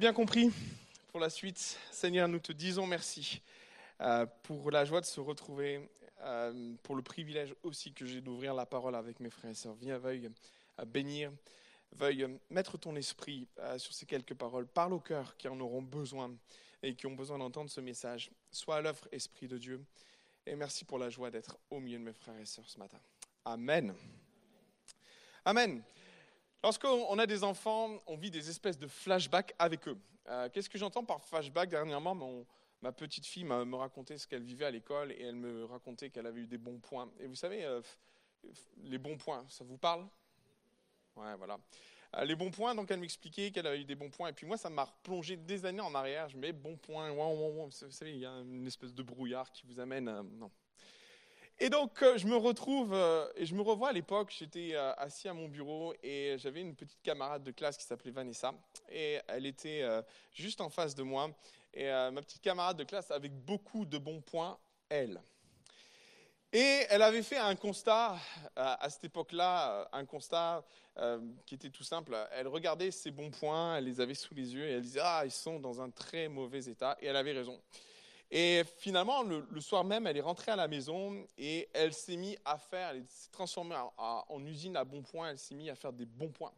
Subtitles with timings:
[0.00, 0.50] bien compris
[1.08, 1.78] pour la suite.
[1.90, 3.42] Seigneur, nous te disons merci
[4.00, 5.90] euh, pour la joie de se retrouver,
[6.22, 9.74] euh, pour le privilège aussi que j'ai d'ouvrir la parole avec mes frères et sœurs.
[9.74, 10.30] Viens, veuille
[10.78, 11.30] euh, bénir,
[11.92, 14.66] veuille mettre ton esprit sur ces quelques paroles.
[14.66, 16.34] Parle au cœur qui en auront besoin
[16.82, 18.30] et qui ont besoin d'entendre ce message.
[18.50, 19.84] Sois à l'œuvre, Esprit de Dieu.
[20.46, 23.00] Et merci pour la joie d'être au milieu de mes frères et sœurs ce matin.
[23.44, 23.94] Amen.
[25.44, 25.82] Amen.
[26.62, 29.98] Lorsqu'on a des enfants, on vit des espèces de flashbacks avec eux.
[30.28, 32.44] Euh, qu'est-ce que j'entends par flashback Dernièrement,
[32.82, 36.26] ma petite fille me racontait ce qu'elle vivait à l'école et elle me racontait qu'elle
[36.26, 37.10] avait eu des bons points.
[37.18, 37.80] Et vous savez, euh,
[38.84, 40.06] les bons points, ça vous parle?
[41.16, 41.58] Ouais, voilà.
[42.16, 44.28] Euh, les bons points, donc elle m'expliquait qu'elle avait eu des bons points.
[44.28, 46.28] Et puis moi, ça m'a replongé des années en arrière.
[46.28, 49.66] Je me mets bons points, vous savez, il y a une espèce de brouillard qui
[49.66, 50.04] vous amène.
[50.04, 50.50] non,
[51.62, 54.34] et donc, euh, je me retrouve euh, et je me revois à l'époque.
[54.36, 58.10] J'étais euh, assis à mon bureau et j'avais une petite camarade de classe qui s'appelait
[58.10, 58.54] Vanessa.
[58.90, 59.84] Et elle était
[60.32, 61.30] juste en face de moi.
[61.74, 65.20] Et ma petite camarade de classe avec beaucoup de bons points, elle.
[66.52, 68.16] Et elle avait fait un constat
[68.56, 70.64] à cette époque-là, un constat
[71.46, 72.16] qui était tout simple.
[72.32, 75.22] Elle regardait ses bons points, elle les avait sous les yeux et elle disait Ah,
[75.24, 76.96] ils sont dans un très mauvais état.
[77.00, 77.60] Et elle avait raison.
[78.30, 82.36] Et finalement, le, soir même, elle est rentrée à la maison et elle s'est mise
[82.44, 85.92] à faire, elle s'est transformée en, usine à bons points, elle s'est mise à faire
[85.92, 86.52] des bons points.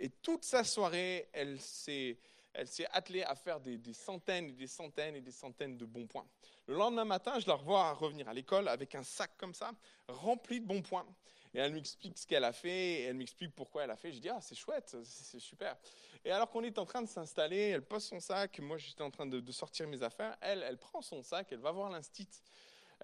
[0.00, 2.16] Et toute sa soirée, elle s'est,
[2.54, 6.06] elle s'est attelée à faire des, centaines et des centaines et des centaines de bons
[6.06, 6.26] points.
[6.66, 9.70] Le lendemain matin, je la revois revenir à l'école avec un sac comme ça,
[10.08, 11.06] rempli de bons points.
[11.54, 14.12] Et elle m'explique ce qu'elle a fait, et elle m'explique pourquoi elle a fait.
[14.12, 15.76] Je dis, ah, c'est chouette, c'est super.
[16.24, 19.10] Et alors qu'on est en train de s'installer, elle pose son sac, moi j'étais en
[19.10, 22.28] train de, sortir mes affaires, elle, elle prend son sac, elle va voir l'instit.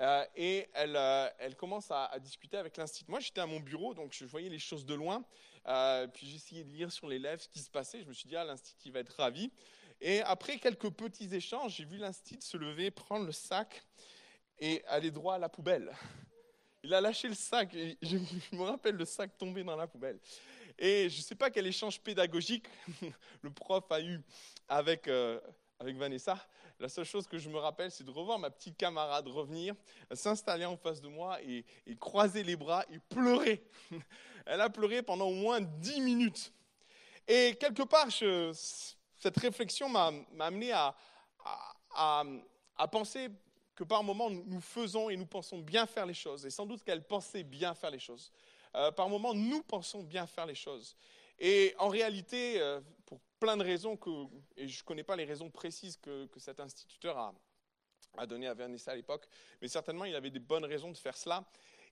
[0.01, 3.05] Euh, et elle, euh, elle, commence à, discuter avec l'instit.
[3.09, 5.25] Moi, j'étais à mon bureau, donc je voyais les choses de loin.
[5.67, 8.01] Euh, puis j'essayais de lire sur les lèvres ce qui se passait.
[8.03, 9.51] Je me suis dit, ah, l'instit, il va être ravi.
[10.01, 13.83] Et après quelques petits échanges, j'ai vu l'instit se lever, prendre le sac
[14.61, 15.93] et aller droit à la poubelle.
[16.83, 17.75] Il a lâché le sac.
[18.03, 18.17] Je
[18.53, 20.19] me rappelle le sac tombé dans la poubelle.
[20.79, 22.67] Et je ne sais pas quel échange pédagogique
[23.43, 24.21] le prof a eu
[24.69, 25.41] avec, euh,
[25.81, 26.39] avec Vanessa.
[26.79, 29.75] La seule chose que je me rappelle, c'est de revoir ma petite camarade revenir,
[30.13, 31.65] s'installer en face de moi et,
[31.99, 33.65] croiser les bras et pleurer.
[34.47, 36.53] Elle a pleuré pendant au moins dix minutes.
[37.27, 40.95] Et quelque part, cette réflexion m'a amené à,
[41.97, 43.29] à, penser
[43.79, 46.45] que par moments, nous faisons et nous pensons bien faire les choses.
[46.45, 48.33] Et sans doute qu'elle pensait bien faire les choses.
[48.75, 50.97] Euh, par moments, nous pensons bien faire les choses.
[51.39, 54.11] Et en réalité, euh, pour plein de raisons, que,
[54.57, 57.33] et je ne connais pas les raisons précises que, cet instituteur
[58.17, 59.29] a, données à Vernissa à l'époque,
[59.63, 61.49] mais certainement il avait des bonnes raisons de faire cela.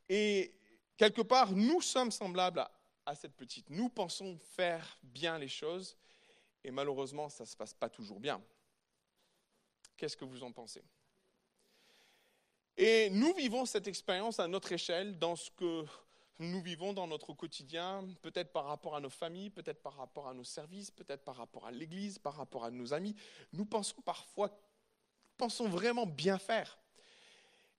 [0.09, 0.59] Et
[0.97, 2.73] quelque part, nous sommes semblables à,
[3.07, 3.71] à cette petite.
[3.71, 5.97] Nous pensons faire bien les choses,
[6.65, 8.43] et malheureusement, ça ne se passe pas toujours bien.
[9.97, 10.83] Qu'est-ce que vous en pensez?
[12.77, 15.85] Et nous vivons cette expérience à notre échelle dans ce que
[16.39, 20.35] nous vivons dans notre quotidien, peut-être par rapport à nos familles, peut-être par rapport à
[20.35, 23.17] nos services, peut-être par rapport à l'Église, par rapport à nos amis.
[23.55, 24.51] Nous pensons parfois,
[25.39, 26.79] pensons vraiment bien faire.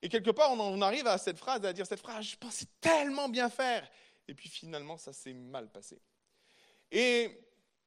[0.01, 3.29] Et quelque part, on arrive à cette phrase, à dire cette phrase, je pensais tellement
[3.29, 3.87] bien faire.
[4.27, 6.01] Et puis finalement, ça s'est mal passé.
[6.91, 7.39] Et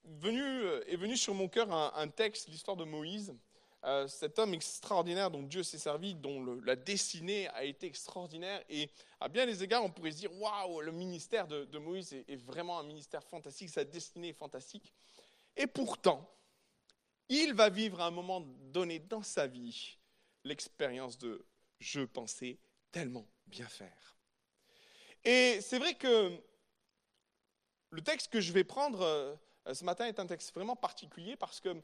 [0.04, 3.34] venu, est venu sur mon cœur un texte, l'histoire de Moïse,
[3.85, 8.63] euh, cet homme extraordinaire dont Dieu s'est servi, dont la destinée a été extraordinaire.
[8.69, 12.37] Et à bien des égards, on pourrait se dire waouh, le ministère de, Moïse est,
[12.37, 14.93] vraiment un ministère fantastique, sa destinée est fantastique.
[15.57, 16.31] Et pourtant,
[17.31, 19.99] il va vivre à un moment donné dans sa vie
[20.45, 21.45] l'expérience de
[21.78, 22.59] je pensais
[22.93, 24.16] tellement bien faire.
[25.25, 26.39] Et c'est vrai que
[27.91, 29.34] le texte que je vais prendre euh,
[29.72, 31.75] ce matin est un texte vraiment particulier parce que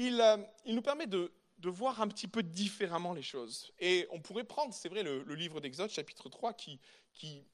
[0.00, 1.32] euh, il, nous permet de,
[1.64, 3.72] voir un petit peu différemment les choses.
[3.78, 6.80] Et on pourrait prendre, c'est vrai, le, livre d'Exode, chapitre 3, qui,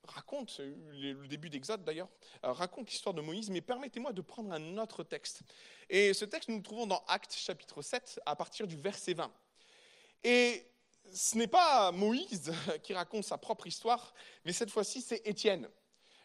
[0.04, 2.08] raconte, le début d'Exode d'ailleurs,
[2.44, 5.42] euh, raconte l'histoire de Moïse, mais permettez-moi de prendre un autre texte.
[5.90, 9.30] Et ce texte, nous le trouvons dans Actes, chapitre 7, à partir du verset 20.
[10.24, 10.64] Et
[11.12, 12.52] ce n'est pas Moïse
[12.82, 14.14] qui raconte sa propre histoire,
[14.44, 15.68] mais cette fois-ci, c'est Étienne.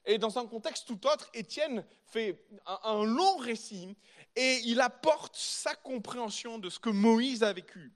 [0.05, 3.95] Et dans un contexte tout autre, Étienne fait un long récit
[4.35, 7.93] et il apporte sa compréhension de ce que Moïse a vécu,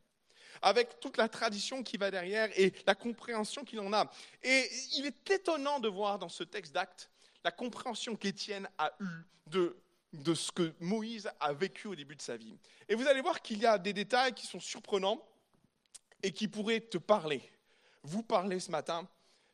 [0.62, 4.10] avec toute la tradition qui va derrière et la compréhension qu'il en a.
[4.44, 7.10] Et il est étonnant de voir dans ce texte d'acte
[7.44, 9.78] la compréhension qu'Étienne a eue de,
[10.14, 12.58] de ce que Moïse a vécu au début de sa vie.
[12.88, 15.22] Et vous allez voir qu'il y a des détails qui sont surprenants
[16.24, 17.42] et qui pourraient te parler,
[18.04, 19.08] vous parler ce matin,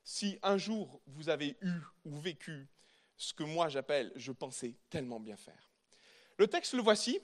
[0.03, 2.67] si un jour vous avez eu ou vécu
[3.17, 5.69] ce que moi j'appelle je pensais tellement bien faire.
[6.37, 7.19] Le texte, le voici.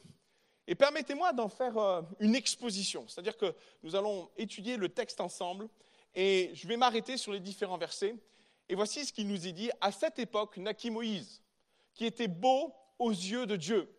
[0.67, 5.67] Et permettez-moi d'en faire euh, une exposition, c'est-à-dire que nous allons étudier le texte ensemble
[6.13, 8.15] et je vais m'arrêter sur les différents versets.
[8.67, 9.71] Et voici ce qu'il nous est dit.
[9.81, 11.41] À cette époque naquit Moïse,
[11.95, 13.91] qui était beau aux yeux de Dieu.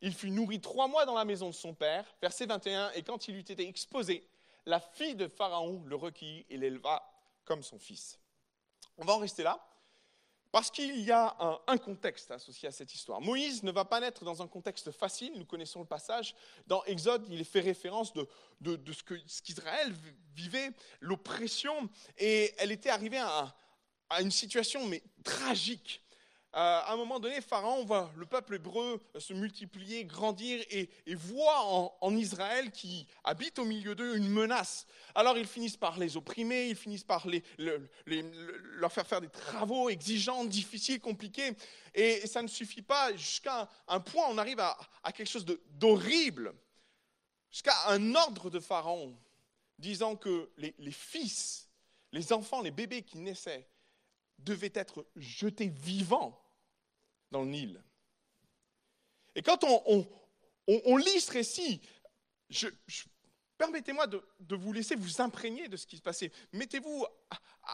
[0.00, 3.28] Il fut nourri trois mois dans la maison de son père, verset 21, et quand
[3.28, 4.26] il eut été exposé,
[4.64, 7.02] la fille de Pharaon le requit et l'éleva
[7.44, 8.18] comme son fils.
[8.96, 9.66] On va en rester là.
[10.52, 11.36] Parce qu'il y a
[11.68, 13.20] un, contexte associé à cette histoire.
[13.20, 16.34] Moïse ne va pas naître dans un contexte facile, nous connaissons le passage.
[16.66, 18.26] Dans Exode, il fait référence de,
[18.64, 19.94] ce qu'Israël
[20.34, 20.70] vivait,
[21.00, 21.88] l'oppression,
[22.18, 23.54] et elle était arrivée à,
[24.08, 26.02] à une situation mais tragique.
[26.56, 31.94] Euh, à un moment donné, Pharaon voit le peuple hébreu se multiplier, grandir et, voit
[32.00, 34.84] en, Israël qui habite au milieu d'eux une menace.
[35.14, 37.24] Alors ils finissent par les opprimer, ils finissent par
[37.56, 41.52] leur faire faire des travaux exigeants, difficiles, compliqués.
[41.94, 43.14] Et, ça ne suffit pas.
[43.14, 44.76] Jusqu'à un, point, on arrive à,
[45.12, 46.52] quelque chose d'horrible.
[47.52, 49.16] Jusqu'à un ordre de Pharaon
[49.78, 51.68] disant que les fils,
[52.10, 53.68] les enfants, les bébés qui naissaient,
[54.44, 56.40] devaient être jetés vivants
[57.30, 57.82] dans le Nil.
[59.34, 61.80] Et quand on, lit ce récit,
[63.56, 66.32] permettez-moi de, vous laisser vous imprégner de ce qui se passait.
[66.52, 67.06] Mettez-vous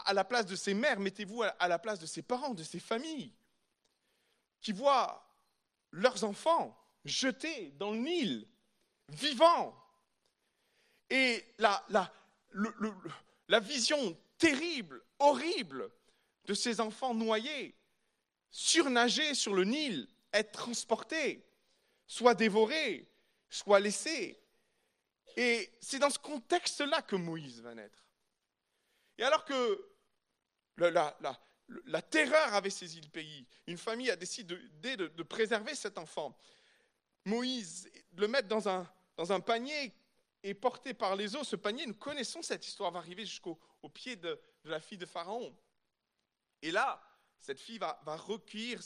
[0.05, 2.79] à, la place de ces mères, mettez-vous à, la place de ces parents, de ces
[2.79, 3.33] familles,
[4.61, 5.23] qui voient
[5.91, 8.47] leurs enfants jetés dans le Nil,
[9.09, 9.75] vivants.
[11.09, 12.11] Et la
[13.61, 15.89] vision terrible, horrible
[16.47, 17.75] de ces enfants noyés
[18.49, 21.45] surnager sur le Nil, être transporté,
[22.07, 23.09] soit dévoré,
[23.49, 24.41] soit laissé.
[25.35, 28.07] Et c'est dans ce contexte-là que Moïse va naître.
[29.17, 29.89] Et alors que
[30.77, 34.57] la, terreur avait saisi le pays, une famille a décidé
[34.97, 36.37] de, préserver cet enfant.
[37.25, 39.93] Moïse, le mettre dans un, panier
[40.43, 43.59] et porté par les eaux, ce panier, nous connaissons cette histoire, va arriver jusqu'au
[43.93, 45.55] pied de la fille de Pharaon.
[46.61, 47.01] Et là,
[47.39, 48.81] cette fille va, recueillir,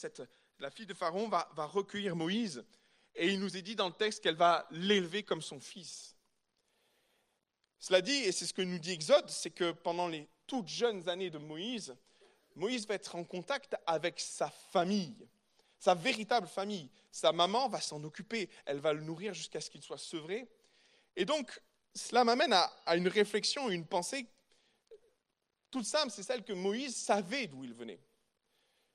[0.60, 2.64] la fille de Pharaon va, recueillir Moïse,
[3.16, 6.16] et il nous est dit dans le texte qu'elle va l'élever comme son fils.
[7.80, 11.10] Cela dit, et c'est ce que nous dit Exode, c'est que pendant les toutes jeunes
[11.10, 11.96] années de Moïse,
[12.56, 15.28] Moïse va être en contact avec sa famille,
[15.80, 16.90] sa véritable famille.
[17.12, 20.48] Sa maman va s'en occuper, elle va le nourrir jusqu'à ce qu'il soit sevré.
[21.16, 21.60] Et donc,
[21.96, 24.28] cela m'amène à, à, une réflexion, une pensée
[25.72, 28.00] toute simple, c'est celle que Moïse savait d'où il venait.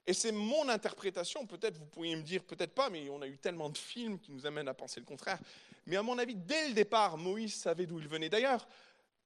[0.07, 3.39] Et c'est mon interprétation, peut-être vous pourriez me dire, peut-être pas, mais on a eu
[3.39, 5.41] tellement de films qui nous amènent à penser le contraire.
[5.87, 8.29] Mais à mon avis, dès le départ, Moïse savait d'où il venait.
[8.29, 8.69] D'ailleurs,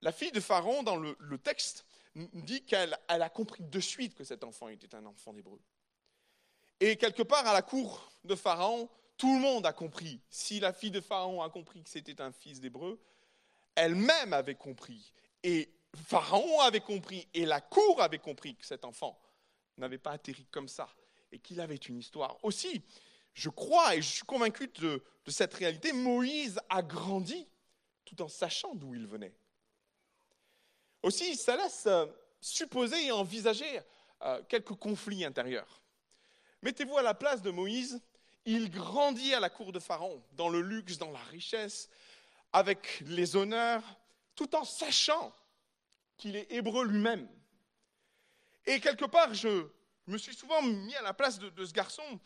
[0.00, 4.42] la fille de Pharaon, dans le, texte, dit qu'elle a compris de suite que cet
[4.42, 5.60] enfant était un enfant d'hébreu.
[6.80, 8.88] Et quelque part, à la cour de Pharaon,
[9.18, 10.18] tout le monde a compris.
[10.30, 12.98] Si la fille de Pharaon a compris que c'était un fils d'hébreu,
[13.74, 15.12] elle-même avait compris.
[15.42, 19.20] Et Pharaon avait compris, et la cour avait compris que cet enfant
[19.76, 20.88] n'avait pas atterri comme ça
[21.32, 22.36] et qu'il avait une histoire.
[22.44, 22.82] Aussi,
[23.34, 27.46] je crois et je suis convaincu de, cette réalité, Moïse a grandi
[28.04, 29.34] tout en sachant d'où il venait.
[31.02, 32.06] Aussi, ça laisse euh,
[32.40, 33.80] supposer et envisager
[34.22, 35.80] euh, quelques conflits intérieurs.
[36.62, 38.00] Mettez-vous à la place de Moïse,
[38.44, 41.88] il grandit à la cour de Pharaon, dans le luxe, dans la richesse,
[42.52, 43.82] avec les honneurs,
[44.34, 45.32] tout en sachant
[46.20, 47.26] qu'il est hébreu lui-même.
[48.66, 49.66] Et quelque part, je
[50.06, 52.20] me suis souvent mis à la place de, ce garçon.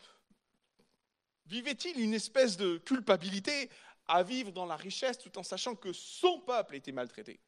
[1.47, 3.69] Vivait-il une espèce de culpabilité
[4.07, 7.39] à vivre dans la richesse tout en sachant que son peuple était maltraité?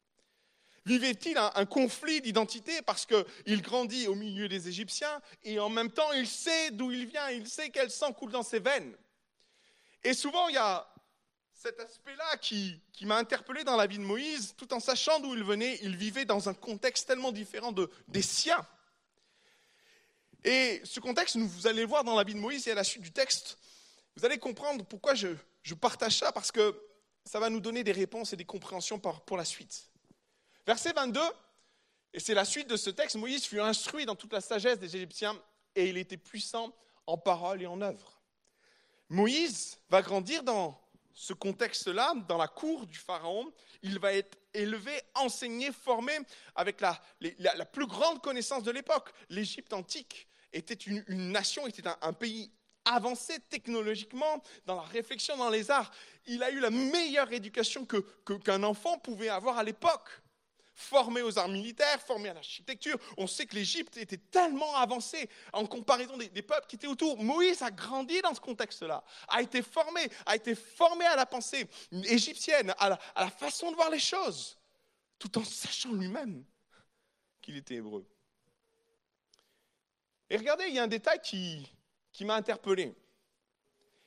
[0.86, 6.12] Vivait-il un, conflit d'identité parce qu'il grandit au milieu des Égyptiens et en même temps
[6.14, 8.96] il sait d'où il vient, il sait quel sang coule dans ses veines?
[10.02, 10.88] Et souvent il y a
[11.58, 15.42] cet aspect-là qui, m'a interpellé dans la vie de Moïse, tout en sachant d'où il
[15.42, 18.64] venait, il vivait dans un contexte tellement différent de, des siens.
[20.44, 22.84] Et ce contexte, vous allez le voir dans la vie de Moïse et à la
[22.84, 23.58] suite du texte,
[24.16, 25.34] vous allez comprendre pourquoi je,
[25.74, 26.80] partage ça, parce que
[27.24, 29.90] ça va nous donner des réponses et des compréhensions pour, la suite.
[30.64, 31.20] Verset 22,
[32.14, 34.94] et c'est la suite de ce texte, Moïse fut instruit dans toute la sagesse des
[34.94, 35.36] Égyptiens
[35.74, 36.72] et il était puissant
[37.06, 38.22] en parole et en œuvre.
[39.08, 40.80] Moïse va grandir dans
[41.18, 46.12] ce contexte-là, dans la cour du Pharaon, il va être élevé, enseigné, formé
[46.54, 46.94] avec la,
[47.72, 49.10] plus grande connaissance de l'époque.
[49.28, 52.52] L'Égypte antique était une, nation, était un, pays
[52.84, 55.90] avancé technologiquement dans la réflexion, dans les arts.
[56.26, 60.08] Il a eu la meilleure éducation qu'un enfant pouvait avoir à l'époque.
[60.78, 62.96] Formé aux arts militaires, formé à l'architecture.
[63.16, 67.18] On sait que l'Égypte était tellement avancée en comparaison des, des, peuples qui étaient autour.
[67.18, 71.68] Moïse a grandi dans ce contexte-là, a été formé, a été formé à la pensée
[72.04, 74.56] égyptienne, à la, à la façon de voir les choses,
[75.18, 76.44] tout en sachant lui-même
[77.42, 78.06] qu'il était hébreu.
[80.30, 81.68] Et regardez, il y a un détail qui,
[82.12, 82.94] qui m'a interpellé.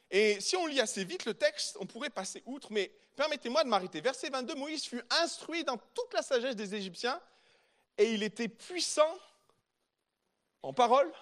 [0.09, 3.69] Et si on lit assez vite le texte, on pourrait passer outre, mais permettez-moi de
[3.69, 4.01] m'arrêter.
[4.01, 7.21] Verset 22, Moïse fut instruit dans toute la sagesse des Égyptiens
[7.95, 9.15] et il était puissant
[10.63, 11.13] en parole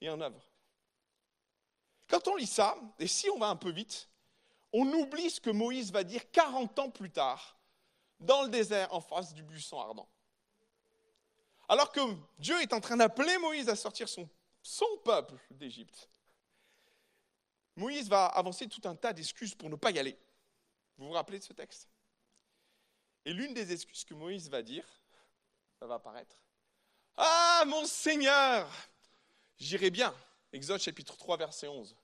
[0.00, 0.42] et en œuvre.
[2.08, 4.08] Quand on lit ça, et si on va un peu vite,
[4.72, 7.56] on oublie ce que Moïse va dire 40 ans plus tard,
[8.18, 10.08] dans le désert, en face du buisson ardent.
[11.68, 12.00] Alors que
[12.40, 14.28] Dieu est en train d'appeler Moïse à sortir son,
[14.62, 16.10] son peuple d'Égypte,
[17.76, 20.18] Moïse va avancer tout un tas d'excuses pour ne pas y aller.
[21.00, 21.88] Vous vous rappelez de ce texte?
[23.24, 24.84] Et l'une des excuses que Moïse va dire,
[25.78, 26.44] ça va apparaître.
[27.16, 28.70] Ah, mon Seigneur,
[29.58, 30.14] j'irai bien.
[30.52, 31.96] Exode chapitre 3, verset 11.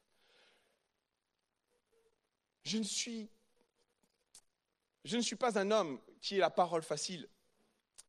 [2.65, 3.29] Je ne suis,
[5.05, 7.29] je ne suis pas un homme qui ait la parole facile.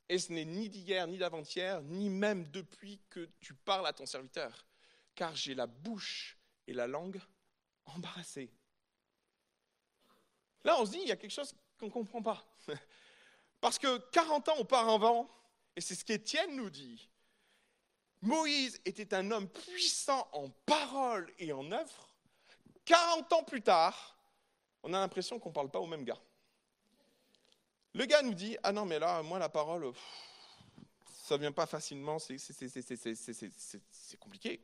[0.08, 4.06] Et ce n'est ni d'hier, ni d'avant-hier, ni même depuis que tu parles à ton
[4.06, 4.66] serviteur.
[5.16, 7.20] Car j'ai la bouche et la langue
[7.84, 8.54] embarrassées.
[10.64, 12.46] Là, on se dit, il y a quelque chose qu'on ne comprend pas.
[13.62, 15.30] Parce que 40 ans auparavant,
[15.76, 17.10] et c'est ce qu'Étienne nous dit,
[18.22, 22.10] Moïse était un homme puissant en parole et en œuvre.
[22.86, 24.18] 40 ans plus tard,
[24.84, 26.22] on a l'impression qu'on ne parle pas au même gars.
[27.94, 29.92] Le gars nous dit, ah non, mais là, moi, la parole,
[31.24, 32.38] ça ne vient pas facilement, c'est
[34.20, 34.64] compliqué.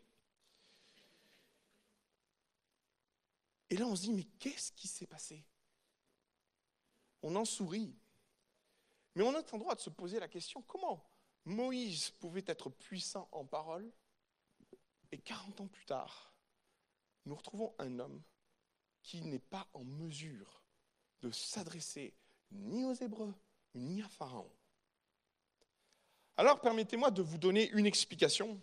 [3.70, 5.44] Et là, on se dit, mais qu'est-ce qui s'est passé?
[7.24, 7.96] On en sourit.
[9.16, 11.04] Mais on a le droit de se poser la question, comment
[11.46, 13.92] Moïse pouvait être puissant en parole
[15.12, 16.34] et 40 ans plus tard,
[17.26, 18.22] nous retrouvons un homme
[19.02, 20.64] qui n'est pas en mesure
[21.22, 22.14] de s'adresser
[22.52, 23.34] ni aux Hébreux,
[23.76, 24.50] ni à Pharaon.
[26.36, 28.60] Alors permettez-moi de vous donner une explication.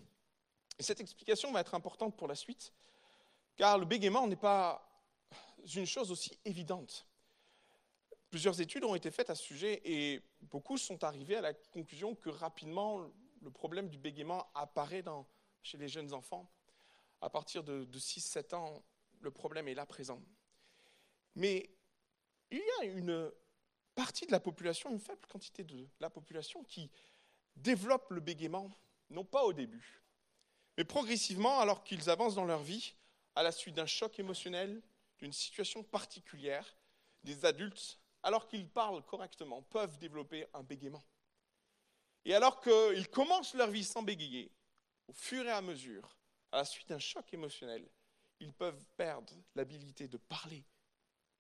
[0.79, 2.73] Et cette explication va être importante pour la suite,
[3.57, 4.87] car le bégaiement n'est pas
[5.75, 7.07] une chose aussi évidente.
[8.31, 12.15] Plusieurs études ont été faites à ce sujet et beaucoup sont arrivés à la conclusion
[12.15, 13.11] que rapidement
[13.43, 15.05] le problème du bégaiement apparaît
[15.63, 16.49] chez les jeunes enfants.
[17.21, 18.83] À partir de, de 6-7 ans,
[19.21, 20.23] le problème est là présent.
[21.35, 21.71] Mais
[22.51, 23.33] il y a une
[23.95, 26.91] partie de la population, une faible quantité de la population qui
[27.57, 28.71] développe le bégaiement,
[29.11, 30.01] non pas au début,
[30.77, 32.95] mais progressivement alors qu'ils avancent dans leur vie,
[33.35, 34.83] à la suite d'un choc émotionnel,
[35.19, 36.77] d'une situation particulière,
[37.25, 41.05] des adultes, alors qu'ils parlent correctement, peuvent développer un bégaiement.
[42.25, 44.51] Et alors qu'ils commencent leur vie sans bégayer,
[45.09, 46.17] au fur et à mesure,
[46.53, 47.89] à la suite d'un choc émotionnel,
[48.41, 50.65] ils peuvent perdre l'habilité de parler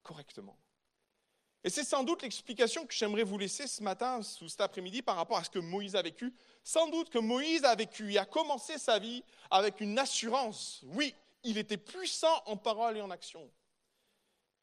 [0.02, 0.58] correctement.
[1.62, 5.16] Et c'est sans doute l'explication que j'aimerais vous laisser ce matin ou cet après-midi par
[5.16, 6.34] rapport à ce que Moïse a vécu.
[6.64, 10.80] Sans doute que Moïse a vécu et a commencé sa vie avec une assurance.
[10.84, 13.50] Oui, il était puissant en parole et en action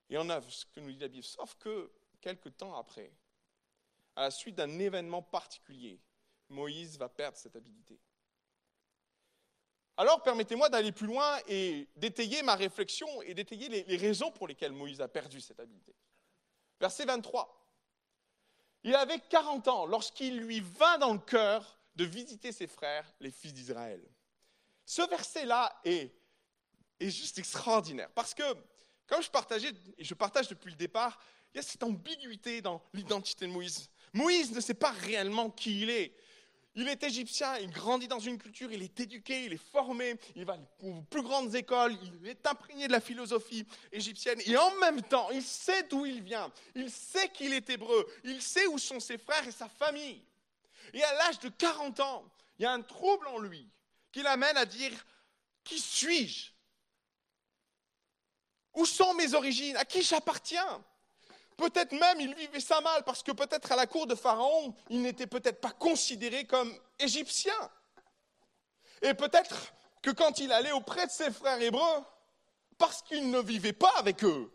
[0.10, 1.24] et en œuvre, ce que nous dit la Bible.
[1.24, 3.12] Sauf que, quelques temps après,
[4.16, 6.00] à la suite d'un événement particulier,
[6.50, 8.00] Moïse va perdre cette habilité.
[9.98, 14.48] Alors, permettez-moi d'aller plus loin et d'étayer ma réflexion et d'étayer les, les, raisons pour
[14.48, 15.96] lesquelles Moïse a perdu cette habilité.
[16.80, 17.54] Verset 23.
[18.84, 23.32] Il avait 40 ans lorsqu'il lui vint dans le cœur de visiter ses frères, les
[23.32, 24.08] fils d'Israël.
[24.86, 26.14] Ce verset-là est,
[27.00, 28.44] est juste extraordinaire parce que
[29.08, 31.18] comme je partageais, et je partage depuis le départ,
[31.58, 33.90] il y a cette ambiguïté dans l'identité de Moïse.
[34.14, 36.14] Moïse ne sait pas réellement qui il est.
[36.76, 40.46] Il est égyptien, il grandit dans une culture, il est éduqué, il est formé, il
[40.46, 45.02] va aux plus grandes écoles, il est imprégné de la philosophie égyptienne et en même
[45.02, 49.00] temps, il sait d'où il vient, il sait qu'il est hébreu, il sait où sont
[49.00, 50.22] ses frères et sa famille.
[50.94, 52.24] Et à l'âge de 40 ans,
[52.60, 53.68] il y a un trouble en lui
[54.12, 54.94] qui l'amène à dire
[55.64, 56.52] Qui suis-je?
[58.76, 59.76] Où sont mes origines?
[59.78, 60.84] À qui j'appartiens?
[61.58, 65.02] Peut-être même il vivait ça mal parce que peut-être à la cour de Pharaon, il
[65.02, 67.56] n'était peut-être pas considéré comme égyptien.
[69.02, 69.74] Et peut-être
[70.04, 72.04] que quand il allait auprès de ses frères hébreux,
[72.78, 74.52] parce qu'il ne vivait pas avec eux,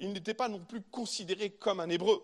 [0.00, 2.20] il n'était pas non plus considéré comme un hébreu.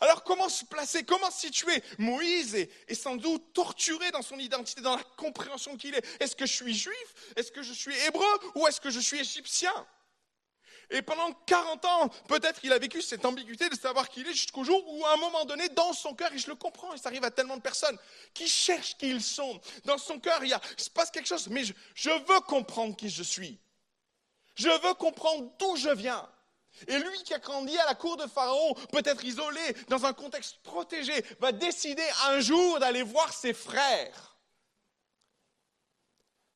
[0.00, 4.80] Alors comment se placer, comment situer Moïse est, est, sans doute torturé dans son identité,
[4.80, 6.04] dans la compréhension qu'il est.
[6.20, 7.14] Est-ce que je suis juif?
[7.36, 8.26] Est-ce que je suis hébreu?
[8.54, 9.72] Ou est-ce que je suis égyptien?
[10.90, 14.34] Et pendant 40 ans, peut-être il a vécu cette ambiguïté de savoir qui il est
[14.34, 16.98] jusqu'au jour où, à un moment donné, dans son cœur, et je le comprends, et
[16.98, 17.98] ça arrive à tellement de personnes
[18.32, 19.60] qui cherchent qui ils sont.
[19.84, 22.94] Dans son cœur, il, y a, se passe quelque chose, mais je, je veux comprendre
[22.94, 23.58] qui je suis.
[24.54, 26.28] Je veux comprendre d'où je viens.
[26.86, 30.58] Et lui qui a grandi à la cour de Pharaon, peut-être isolé, dans un contexte
[30.62, 34.36] protégé, va décider un jour d'aller voir ses frères.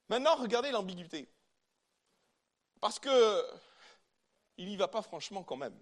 [0.09, 1.29] Maintenant, regardez l'ambiguïté.
[2.81, 3.45] Parce que
[4.61, 5.75] il n'y va pas franchement quand même.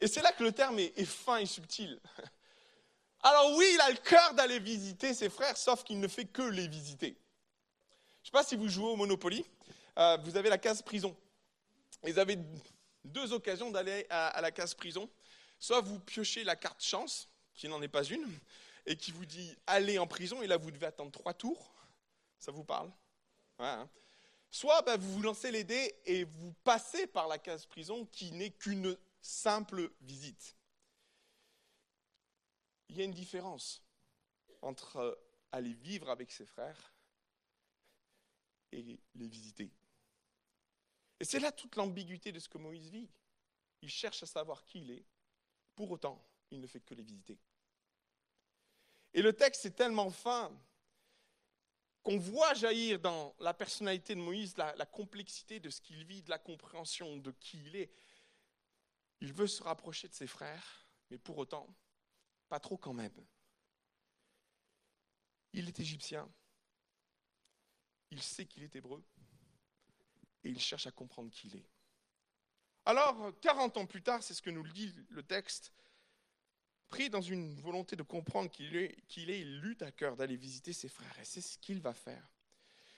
[0.00, 2.00] Et c'est là que le terme est, fin et subtil.
[3.22, 6.42] Alors oui, il a le cœur d'aller visiter ses frères, sauf qu'il ne fait que
[6.42, 7.08] les visiter.
[7.08, 9.44] Je ne sais pas si vous jouez au Monopoly,
[9.98, 11.14] euh, vous avez la case prison.
[12.02, 12.38] Vous avez
[13.04, 15.10] deux occasions d'aller à, la case prison.
[15.58, 18.26] Soit vous piochez la carte chance, qui n'en est pas une,
[18.86, 21.74] et qui vous dit allez en prison, et là vous devez attendre trois tours.
[22.38, 22.90] Ça vous parle?
[23.58, 23.86] Hein.
[24.52, 28.32] Soit bah, vous vous lancez les dés et vous passez par la case prison qui
[28.32, 30.54] n'est qu'une simple visite.
[32.90, 33.82] Il y a une différence
[34.60, 35.18] entre
[35.52, 36.92] aller vivre avec ses frères
[38.72, 39.70] et les visiter.
[41.18, 43.08] Et c'est là toute l'ambiguïté de ce que Moïse vit.
[43.80, 45.06] Il cherche à savoir qui il est,
[45.74, 47.38] pour autant, il ne fait que les visiter.
[49.14, 50.52] Et le texte est tellement fin
[52.02, 56.30] qu'on voit jaillir dans la personnalité de Moïse la, complexité de ce qu'il vit, de
[56.30, 57.92] la compréhension de qui il est.
[59.20, 61.68] Il veut se rapprocher de ses frères, mais pour autant,
[62.48, 63.14] pas trop quand même.
[65.52, 66.28] Il est égyptien,
[68.10, 69.04] il sait qu'il est hébreu,
[70.44, 71.68] et il cherche à comprendre qui il est.
[72.84, 75.72] Alors, 40 ans plus tard, c'est ce que nous dit le texte,
[76.92, 80.74] pris dans une volonté de comprendre qu'il est, est, il lutte à cœur d'aller visiter
[80.74, 81.18] ses frères.
[81.18, 82.30] Et c'est ce qu'il va faire.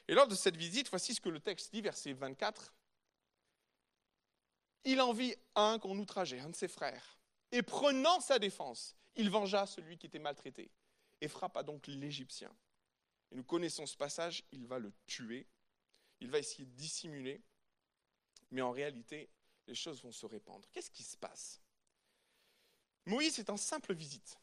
[0.08, 2.74] Et lors de cette visite, voici ce que le texte dit, verset 24.
[4.84, 7.16] Il envie un qu'on outrageait, un de ses frères.
[7.52, 10.72] Et prenant sa défense, il vengea celui qui était maltraité
[11.20, 12.52] et frappa donc l'Égyptien.
[13.30, 15.46] Et nous connaissons ce passage, il va le tuer,
[16.20, 17.40] il va essayer de dissimuler,
[18.50, 19.30] mais en réalité,
[19.68, 20.68] les choses vont se répandre.
[20.72, 21.63] Qu'est-ce qui se passe?
[23.06, 24.38] Moïse est en simple visite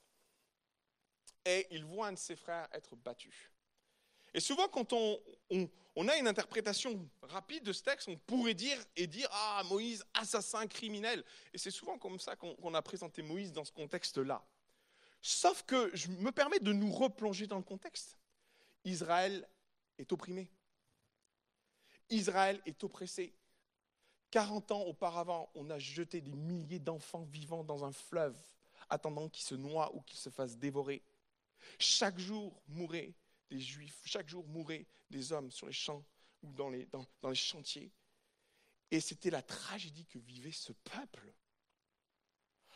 [1.45, 3.51] et il voit un de ses frères être battu.
[4.33, 9.07] Et souvent, quand on, a une interprétation rapide de ce texte, on pourrait dire et
[9.07, 11.23] dire Ah, Moïse, assassin criminel.
[11.53, 14.45] Et c'est souvent comme ça qu'on a présenté Moïse dans ce contexte-là.
[15.21, 18.17] Sauf que je me permets de nous replonger dans le contexte.
[18.85, 19.47] Israël
[19.97, 20.49] est opprimé.
[22.09, 23.33] Israël est oppressé.
[24.31, 28.37] 40 ans auparavant, on a jeté des milliers d'enfants vivants dans un fleuve,
[28.89, 31.03] attendant qu'ils se noient ou qu'ils se fassent dévorer.
[31.77, 33.13] Chaque jour mouraient
[33.49, 36.03] des juifs, chaque jour mouraient des hommes sur les champs
[36.41, 36.87] ou dans les,
[37.33, 37.91] chantiers.
[38.89, 41.33] Et c'était la tragédie que vivait ce peuple.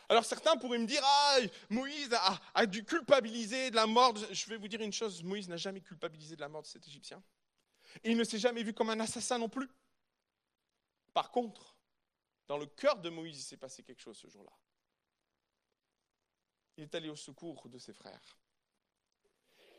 [0.08, 1.38] Alors certains pourraient me dire, ah,
[1.70, 4.14] Moïse a, a, dû culpabiliser de la mort.
[4.30, 6.86] Je vais vous dire une chose, Moïse n'a jamais culpabilisé de la mort de cet
[6.86, 7.20] Égyptien.
[8.04, 9.68] Et il ne s'est jamais vu comme un assassin non plus.
[11.16, 11.74] Par contre,
[12.46, 14.52] dans le cœur de Moïse, il s'est passé quelque chose ce jour-là.
[16.76, 18.38] Il est allé au secours de ses frères.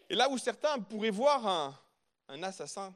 [0.10, 1.80] Et là où certains pourraient voir
[2.28, 2.92] un, assassin,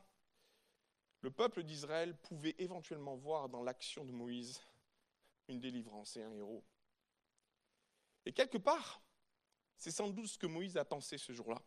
[1.19, 4.59] le peuple d'Israël pouvait éventuellement voir dans l'action de Moïse
[5.47, 6.63] une délivrance et un héros.
[8.25, 9.03] Et quelque part,
[9.77, 11.61] c'est sans doute ce que Moïse a pensé ce jour-là.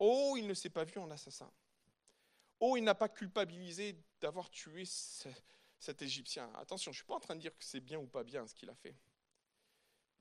[0.00, 1.50] Oh, il ne s'est pas vu en assassin.
[2.60, 4.84] Oh, il n'a pas culpabilisé d'avoir tué
[5.78, 6.50] cet Égyptien.
[6.54, 8.46] Attention, je ne suis pas en train de dire que c'est bien ou pas bien
[8.46, 8.96] ce qu'il a fait.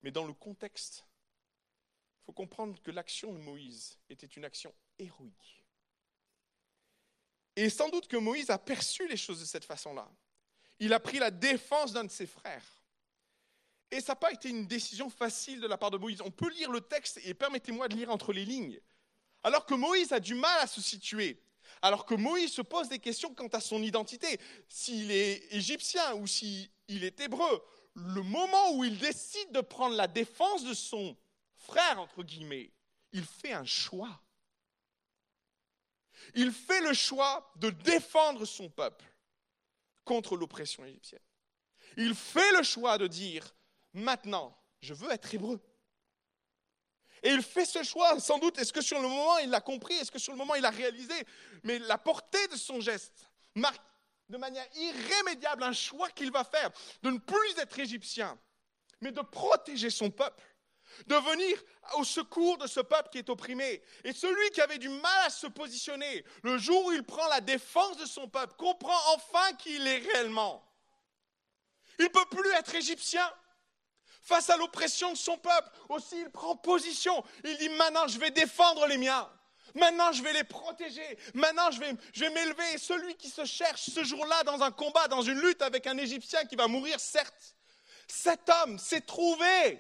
[0.02, 1.06] Mais dans le contexte,
[2.22, 5.64] il faut comprendre que l'action de Moïse était une action héroïque.
[7.56, 10.10] Et sans doute que Moïse a perçu les choses de cette façon-là.
[10.80, 12.84] Il a pris la défense d'un de ses frères.
[13.92, 16.22] Et ça n'a pas été une décision facile de la part de Moïse.
[16.22, 18.80] On peut lire le texte et permettez-moi de lire entre les lignes.
[19.42, 21.42] Alors que Moïse a du mal à se situer,
[21.82, 24.40] alors que Moïse se pose des questions quant à son identité.
[24.70, 27.64] S'il est égyptien ou s'il est hébreu,
[27.96, 31.16] le moment où il décide de prendre la défense de son
[31.56, 32.72] frère, entre guillemets,
[33.14, 34.22] il fait un choix.
[36.34, 39.06] Il fait le choix de défendre son peuple
[40.04, 41.22] contre l'oppression égyptienne.
[41.98, 43.56] Il fait le choix de dire,
[43.94, 45.62] maintenant, je veux être hébreu.
[47.26, 49.96] Et il fait ce choix, sans doute, est-ce que sur le moment il l'a compris,
[49.96, 51.16] est-ce que sur le moment il a réalisé,
[51.64, 53.82] mais la portée de son geste marque
[54.30, 56.70] de manière irrémédiable un choix qu'il va faire,
[57.02, 58.38] de ne plus être égyptien,
[59.02, 60.44] mais de protéger son peuple,
[61.08, 61.60] de venir
[61.96, 63.82] au secours de ce peuple qui est opprimé.
[64.04, 67.42] Et celui qui avait du mal à se positionner, le jour où il prend la
[67.42, 70.64] défense de son peuple, comprend enfin qui il est réellement.
[71.98, 73.28] Il ne peut plus être égyptien.
[74.26, 77.24] Face à l'oppression de son peuple, aussi il prend position.
[77.44, 79.30] Il dit maintenant je vais défendre les miens.
[79.76, 81.18] Maintenant je vais les protéger.
[81.36, 82.80] Maintenant je vais, je vais m'élever.
[82.80, 86.44] Celui qui se cherche ce jour-là dans un combat, dans une lutte avec un Égyptien
[86.46, 87.56] qui va mourir, certes,
[88.08, 89.80] cet homme s'est trouvé.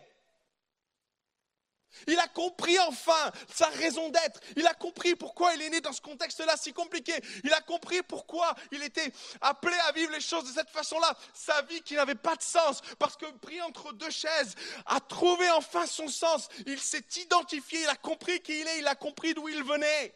[2.08, 4.40] Il a compris enfin sa raison d'être.
[4.56, 7.14] Il a compris pourquoi il est né dans ce contexte-là si compliqué.
[7.44, 11.16] Il a compris pourquoi il était appelé à vivre les choses de cette façon-là.
[11.34, 14.56] Sa vie qui n'avait pas de sens, parce que pris entre deux chaises,
[14.86, 16.48] a trouvé enfin son sens.
[16.66, 20.16] Il s'est identifié, il a compris qui il est, il a compris d'où il venait.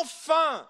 [0.00, 0.68] Enfin,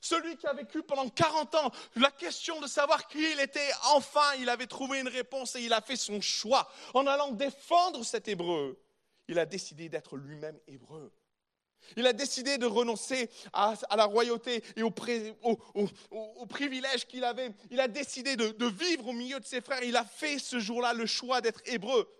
[0.00, 4.34] celui qui a vécu pendant 40 ans la question de savoir qui il était, enfin,
[4.38, 8.28] il avait trouvé une réponse et il a fait son choix en allant défendre cet
[8.28, 8.78] hébreu
[9.28, 11.12] il a décidé d'être lui-même hébreu.
[11.96, 14.90] Il a décidé de renoncer à, la royauté et au,
[16.48, 17.54] privilège qu'il avait.
[17.70, 19.82] Il a décidé de, de, vivre au milieu de ses frères.
[19.82, 22.10] Il a fait ce jour-là le choix d'être hébreu.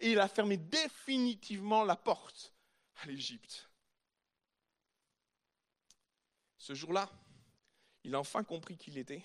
[0.00, 2.52] Et il a fermé définitivement la porte
[3.02, 3.68] à l'Égypte.
[6.58, 7.10] Ce jour-là,
[8.04, 9.24] il a enfin compris qui il était.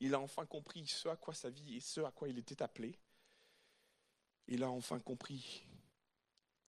[0.00, 2.62] Il a enfin compris ce à quoi sa vie et ce à quoi il était
[2.62, 2.98] appelé.
[4.48, 5.62] Il a enfin compris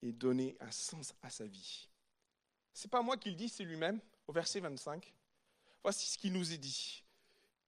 [0.03, 1.89] et donner un sens à sa vie.
[2.73, 5.13] Ce n'est pas moi qui le dis, c'est lui-même, au verset 25.
[5.83, 7.05] Voici ce qu'il nous est dit.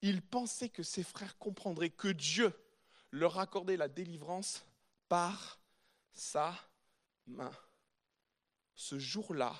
[0.00, 2.52] Il pensait que ses frères comprendraient que Dieu
[3.10, 4.64] leur accordait la délivrance
[5.08, 5.60] par
[6.12, 6.54] sa
[7.26, 7.52] main.
[8.74, 9.54] Ce jour-là,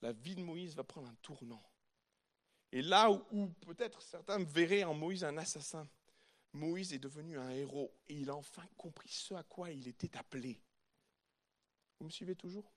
[0.00, 1.62] la vie de Moïse va prendre un tournant.
[2.72, 5.86] Et là où, peut-être certains verraient en Moïse un assassin,
[6.54, 10.16] Moïse est devenu un héros et il a enfin compris ce à quoi il était
[10.16, 10.60] appelé.
[12.02, 12.68] Vous me suivez toujours?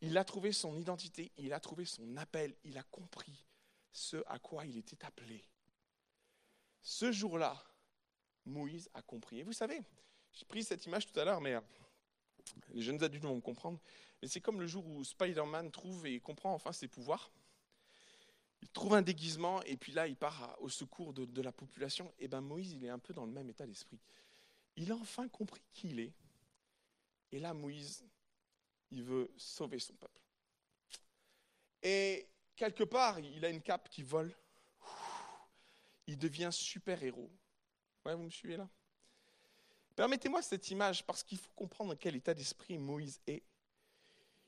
[0.00, 3.46] Il a trouvé son identité, il a trouvé son appel, il a compris
[3.92, 5.44] ce à quoi il était appelé.
[6.82, 7.64] Ce jour-là,
[8.44, 9.38] Moïse a compris.
[9.38, 9.80] Et vous savez,
[10.32, 11.60] j'ai pris cette image tout à l'heure, mais euh,
[12.70, 13.78] les jeunes adultes vont comprendre.
[14.20, 17.30] Mais c'est comme le jour où Spider-Man trouve et comprend enfin ses pouvoirs.
[18.62, 22.12] Il trouve un déguisement et puis là, il part au secours de, de la population.
[22.18, 24.00] Et bien Moïse, il est un peu dans le même état d'esprit.
[24.74, 26.12] Il a enfin compris qui il est.
[27.34, 28.04] Et là, Moïse,
[28.92, 30.20] il veut sauver son peuple.
[31.82, 34.32] Et quelque part, il a une cape qui vole.
[36.06, 37.32] Il devient super-héros.
[38.04, 38.68] Ouais, vous me suivez là?
[39.96, 43.42] Permettez-moi cette image parce qu'il faut comprendre quel état d'esprit Moïse est.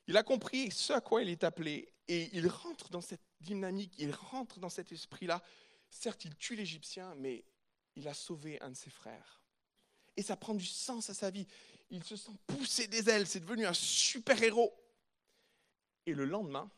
[0.07, 3.95] Il a compris ce à quoi il est appelé et il rentre dans cette dynamique,
[3.99, 5.43] il rentre dans cet esprit-là.
[5.91, 7.45] Certes, il tue l'Égyptien, mais
[7.97, 9.43] il a sauvé un de ses frères.
[10.17, 11.49] Et ça prend du sens à sa vie
[11.91, 14.75] il se sent pousser des ailes, c'est devenu un super-héros.
[16.07, 16.71] Et le lendemain,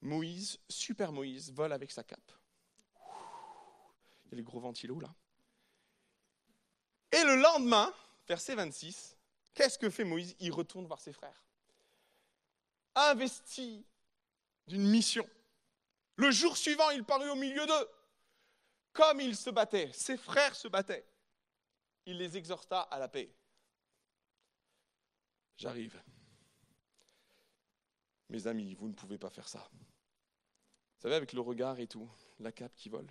[0.00, 2.32] Moïse, super Moïse, vole avec sa cape.
[4.24, 5.14] Il y a les gros ventilos là.
[7.12, 7.92] Et le lendemain,
[8.26, 9.16] verset 26,
[9.54, 10.34] qu'est-ce que fait Moïse?
[10.40, 11.44] Il retourne voir ses frères.
[12.94, 13.84] Investi
[14.66, 15.28] d'une mission.
[16.16, 17.88] Le jour suivant, il parut au milieu d'eux.
[18.92, 21.06] Comme il se battait, ses frères se battaient.
[22.06, 23.30] Il les exhorta à la paix.
[25.56, 26.02] J'arrive.
[28.28, 29.68] Mes amis, vous ne pouvez pas faire ça.
[29.72, 33.10] Vous savez, avec le regard et tout, la cape qui vole.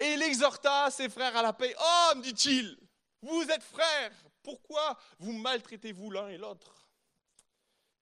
[0.00, 1.74] Et il exhorta ses frères à la paix.
[1.76, 2.78] Homme, dit-il,
[3.20, 6.88] vous êtes frères, pourquoi vous maltraitez-vous l'un et l'autre?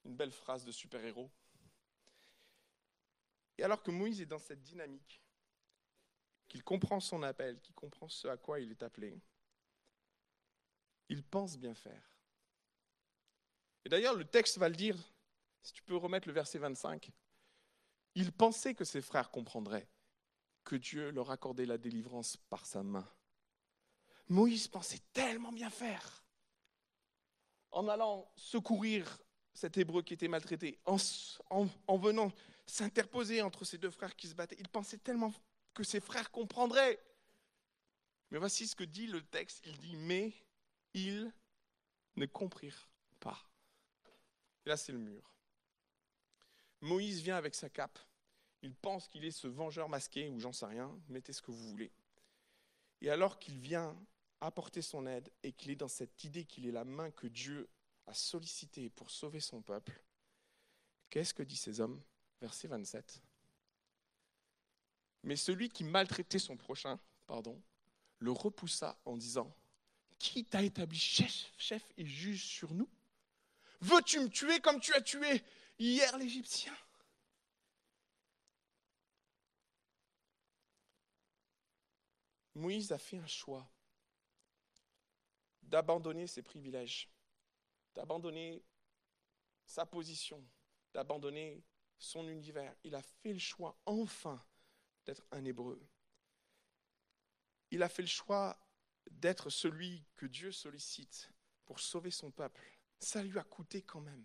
[0.04, 1.30] Une belle phrase de super-héros.
[3.58, 5.22] Et alors que Moïse est dans cette dynamique,
[6.46, 9.18] qu'il comprend son appel, qu'il comprend ce à quoi il est appelé,
[11.08, 12.15] il pense bien faire.
[13.86, 14.96] Et d'ailleurs, le texte va le dire,
[15.62, 17.08] si tu peux remettre le verset 25.
[18.16, 19.86] Il pensait que ses frères comprendraient
[20.64, 23.08] que Dieu leur accordait la délivrance par sa main.
[24.28, 26.24] Moïse pensait tellement bien faire
[27.70, 29.22] en allant secourir
[29.54, 30.98] cet hébreu qui était maltraité, en,
[31.86, 32.32] en venant
[32.66, 34.56] s'interposer entre ces deux frères qui se battaient.
[34.58, 35.32] Il pensait tellement
[35.74, 37.00] que ses frères comprendraient.
[38.32, 39.64] Mais voici ce que dit le texte.
[39.64, 40.32] Il dit, mais
[40.92, 41.32] ils
[42.16, 42.88] ne comprirent
[43.20, 43.46] pas.
[44.66, 45.32] Et là, c'est le mur.
[46.80, 47.98] Moïse vient avec sa cape.
[48.62, 51.68] Il pense qu'il est ce vengeur masqué, ou j'en sais rien, mettez ce que vous
[51.68, 51.92] voulez.
[53.00, 53.96] Et alors qu'il vient
[54.40, 57.68] apporter son aide et qu'il est dans cette idée qu'il est la main que Dieu
[58.06, 60.02] a sollicitée pour sauver son peuple,
[61.10, 62.02] qu'est-ce que dit ces hommes?
[62.40, 63.22] Verset 27.
[65.22, 67.60] Mais celui qui maltraitait son prochain, pardon,
[68.18, 69.54] le repoussa en disant
[70.18, 72.88] Qui t'a établi chef, chef et juge sur nous?
[73.80, 75.42] Veux-tu me tuer comme tu as tué
[75.78, 76.74] hier l'Égyptien?
[82.54, 83.70] Moïse a fait un choix
[85.62, 87.10] d'abandonner ses privilèges,
[87.94, 88.64] d'abandonner
[89.66, 90.42] sa position,
[90.94, 91.62] d'abandonner
[91.98, 92.74] son univers.
[92.82, 94.42] Il a fait le choix enfin
[95.04, 95.80] d'être un hébreu.
[97.70, 98.58] Il a fait le choix
[99.10, 101.30] d'être celui que Dieu sollicite
[101.64, 102.75] pour sauver son peuple.
[102.98, 104.24] Ça lui a coûté quand même.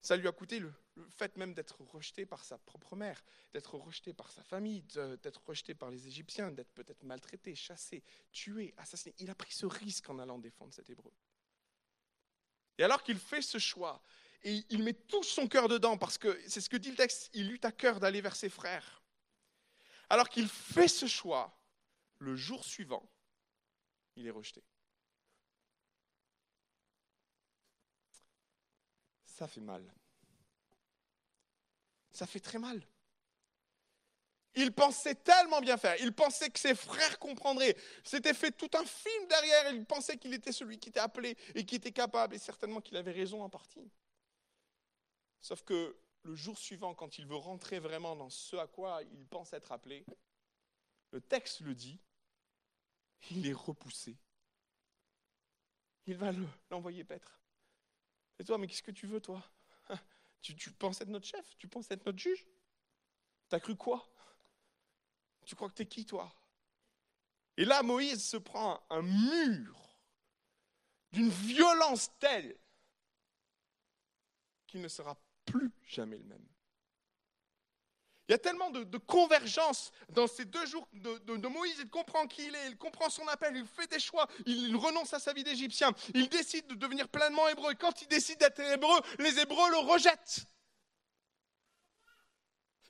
[0.00, 0.72] Ça lui a coûté le,
[1.10, 4.82] fait même d'être rejeté par sa propre mère, d'être rejeté par sa famille,
[5.22, 9.14] d'être rejeté par les Égyptiens, d'être peut-être maltraité, chassé, tué, assassiné.
[9.18, 11.12] Il a pris ce risque en allant défendre cet hébreu.
[12.78, 14.02] Et alors qu'il fait ce choix,
[14.42, 17.30] et il met tout son cœur dedans, parce que c'est ce que dit le texte,
[17.32, 19.02] il eut à cœur d'aller vers ses frères.
[20.08, 21.58] Alors qu'il fait ce choix,
[22.18, 23.10] le jour suivant,
[24.14, 24.62] il est rejeté.
[29.36, 29.84] Ça fait mal.
[32.10, 32.82] Ça fait très mal.
[34.54, 35.94] Il pensait tellement bien faire.
[36.00, 37.76] Il pensait que ses frères comprendraient.
[38.02, 39.74] C'était fait tout un film derrière.
[39.74, 42.34] Il pensait qu'il était celui qui était appelé et qui était capable.
[42.34, 43.90] Et certainement qu'il avait raison en partie.
[45.42, 49.26] Sauf que le jour suivant, quand il veut rentrer vraiment dans ce à quoi il
[49.26, 50.06] pense être appelé,
[51.10, 52.00] le texte le dit,
[53.32, 54.16] il est repoussé.
[56.06, 56.32] Il va
[56.70, 57.38] l'envoyer paître.
[58.38, 59.42] Et toi, mais qu'est-ce que tu veux, toi?
[60.42, 61.56] Tu, penses être notre chef?
[61.58, 62.46] Tu penses être notre juge?
[63.48, 64.08] T'as cru quoi?
[65.44, 66.32] Tu crois que t'es qui, toi?
[67.56, 69.98] Et là, Moïse se prend un mur
[71.10, 72.56] d'une violence telle
[74.68, 76.46] qu'il ne sera plus jamais le même.
[78.28, 81.76] Il y a tellement de, convergence dans ces deux jours de, Moïse.
[81.78, 85.14] Il comprend qui il est, il comprend son appel, il fait des choix, il, renonce
[85.14, 87.72] à sa vie d'Égyptien, il décide de devenir pleinement hébreu.
[87.72, 90.46] Et quand il décide d'être hébreu, les Hébreux le rejettent.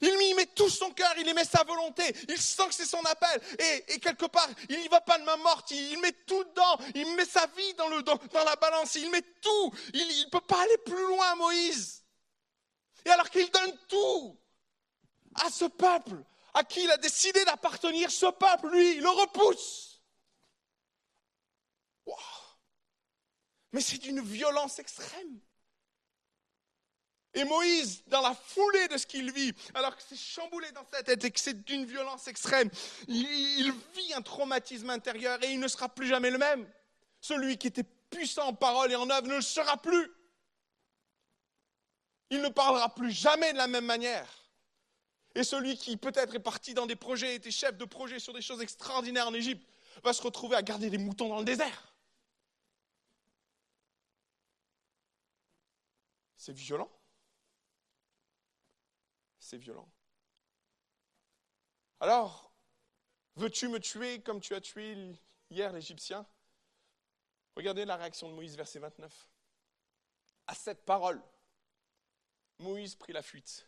[0.01, 2.87] Il y met tout son cœur, il y met sa volonté, il sent que c'est
[2.87, 3.41] son appel.
[3.89, 7.15] Et, quelque part, il n'y va pas de main morte, il, met tout dedans, il
[7.15, 9.73] met sa vie dans, le, dans, la balance, il met tout.
[9.95, 12.05] Il ne peut pas aller plus loin, Moïse.
[13.05, 14.39] Et alors qu'il donne tout,
[15.45, 16.17] à ce peuple
[16.57, 20.01] à qui il a décidé d'appartenir, ce peuple, lui, il le repousse.
[23.73, 25.39] Mais c'est d'une violence extrême.
[27.35, 31.03] Et Moïse, dans la foulée de ce qu'il vit, alors que c'est chamboulé dans sa
[31.03, 32.71] tête et que c'est d'une violence extrême,
[33.07, 36.67] il, vit un traumatisme intérieur et il ne sera plus jamais le même.
[37.21, 40.11] Celui qui était puissant en parole et en œuvre ne le sera plus.
[42.31, 44.46] Il ne parlera plus jamais de la même manière.
[45.37, 48.41] Et celui qui peut-être est parti dans des projets, était chef de projet sur des
[48.41, 49.69] choses extraordinaires en Égypte,
[50.03, 51.95] va se retrouver à garder des moutons dans le désert.
[56.39, 56.91] C'est violent.
[59.39, 59.87] C'est violent.
[62.01, 62.51] Alors,
[63.35, 64.97] veux-tu me tuer comme tu as tué
[65.51, 66.27] hier l'Égyptien?
[67.57, 69.29] Regardez la réaction de Moïse, verset 29.
[70.47, 71.23] À cette parole,
[72.59, 73.67] Moïse prit la fuite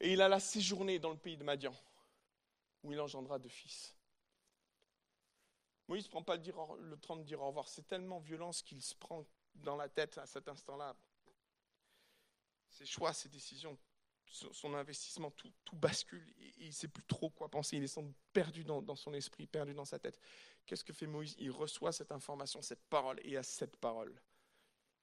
[0.00, 1.74] et il alla séjourner dans le pays de Madian,
[2.82, 3.94] où il engendra deux fils.
[5.88, 7.66] Moïse ne prend pas le, temps de dire au revoir.
[7.68, 10.94] C'est tellement violent ce qu'il se prend dans la tête à cet instant-là.
[12.68, 13.78] Ses choix, ses décisions,
[14.26, 16.30] son investissement, tout, bascule.
[16.58, 17.78] il ne sait plus trop quoi penser.
[17.78, 18.00] Il est
[18.34, 20.20] perdu dans, dans son esprit, perdu dans sa tête.
[20.66, 21.34] Qu'est-ce que fait Moïse?
[21.38, 24.20] Il reçoit cette information, cette parole, et à cette parole,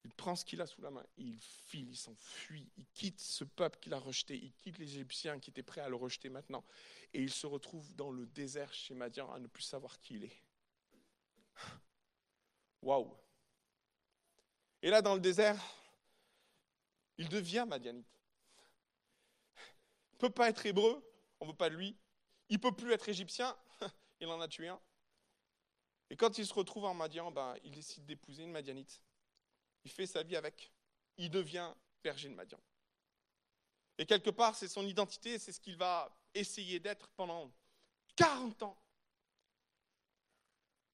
[0.06, 3.44] il prend ce qu'il a sous la main, il file, il s'enfuit, il quitte ce
[3.44, 6.64] peuple qu'il a rejeté, il quitte les Égyptiens qui étaient prêts à le rejeter maintenant,
[7.12, 10.26] et il se retrouve dans le désert chez Madian à ne plus savoir qui il
[10.26, 10.44] est.
[12.84, 13.12] Waouh
[14.84, 15.60] Et là, dans le désert,
[17.18, 18.06] il devient madianite.
[19.58, 21.04] Il ne peut pas être hébreu,
[21.40, 21.98] on ne veut pas de lui.
[22.50, 23.58] Il ne peut plus être égyptien,
[24.20, 24.80] il en a tué un.
[26.12, 29.02] Et quand il se retrouve en Madian, ben, il décide d'épouser une madianite
[29.86, 30.72] il fait sa vie avec.
[31.18, 31.72] Il devient
[32.04, 32.60] berger de Madian.
[33.98, 37.54] Et quelque part, c'est son identité, c'est ce qu'il va essayer d'être pendant
[38.18, 38.82] 40 ans.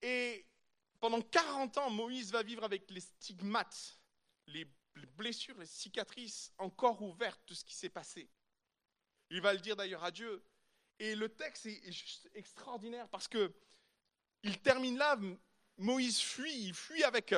[0.03, 0.45] Et
[0.99, 3.99] pendant 40 ans, Moïse va vivre avec les stigmates,
[4.47, 4.67] les
[5.15, 8.29] blessures, les cicatrices encore ouvertes de ce qui s'est passé.
[9.29, 10.43] Il va le dire d'ailleurs à Dieu.
[10.99, 13.51] Et le texte est juste extraordinaire parce que
[14.43, 15.17] il termine là,
[15.77, 17.33] Moïse fuit, il fuit avec,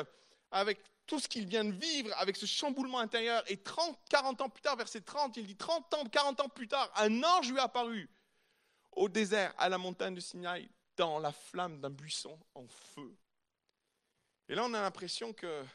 [0.52, 3.44] avec tout ce qu'il vient de vivre avec ce chamboulement intérieur.
[3.48, 6.68] Et 30, 40 ans plus tard, verset 30, il dit 30 ans, 40 ans plus
[6.68, 8.10] tard, un ange lui est apparu
[8.96, 13.16] au désert, à la montagne de Sinaï, dans la flamme d'un buisson en feu.
[14.48, 15.66] Et là, on a l'impression que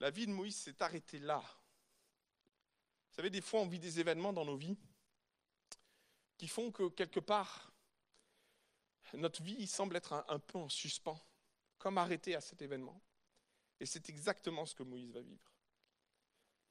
[0.00, 1.40] la vie de Moïse s'est arrêtée là.
[1.40, 4.76] Vous savez, des fois, on vit des événements dans nos vies
[6.36, 7.72] qui font que quelque part,
[9.14, 11.20] notre vie semble être un, un peu en suspens,
[11.78, 13.00] comme arrêtée à cet événement.
[13.80, 15.52] Et c'est exactement ce que Moïse va vivre.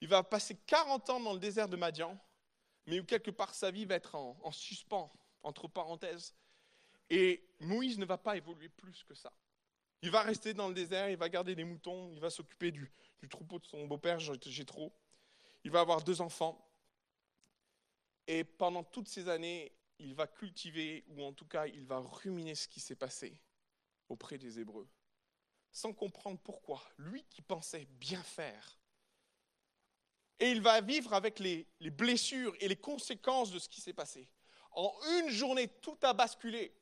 [0.01, 2.19] Il va passer 40 ans dans le désert de Madian,
[2.85, 5.11] mais où quelque part sa vie va être en, en suspens,
[5.43, 6.35] entre parenthèses.
[7.09, 9.31] Et Moïse ne va pas évoluer plus que ça.
[10.01, 12.91] Il va rester dans le désert, il va garder les moutons, il va s'occuper du,
[13.21, 14.93] du troupeau de son beau-père Jétro.
[15.63, 16.69] Il va avoir deux enfants.
[18.27, 22.55] Et pendant toutes ces années, il va cultiver, ou en tout cas, il va ruminer
[22.55, 23.39] ce qui s'est passé
[24.09, 24.89] auprès des Hébreux,
[25.73, 26.81] sans comprendre pourquoi.
[26.97, 28.79] Lui qui pensait bien faire.
[30.39, 33.93] Et il va vivre avec les, les blessures et les conséquences de ce qui s'est
[33.93, 34.29] passé.
[34.71, 36.73] En une journée, tout a basculé.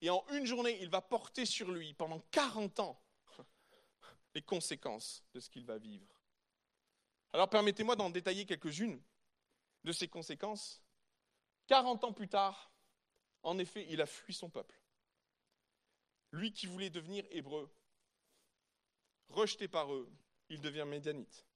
[0.00, 3.00] Et en une journée, il va porter sur lui pendant 40 ans
[4.34, 6.08] les conséquences de ce qu'il va vivre.
[7.32, 9.00] Alors permettez-moi d'en détailler quelques-unes
[9.84, 10.82] de ces conséquences.
[11.68, 12.72] 40 ans plus tard,
[13.42, 14.78] en effet, il a fui son peuple.
[16.32, 17.72] Lui qui voulait devenir hébreu,
[19.32, 20.10] rejeté par eux,
[20.48, 21.46] il devient médianite.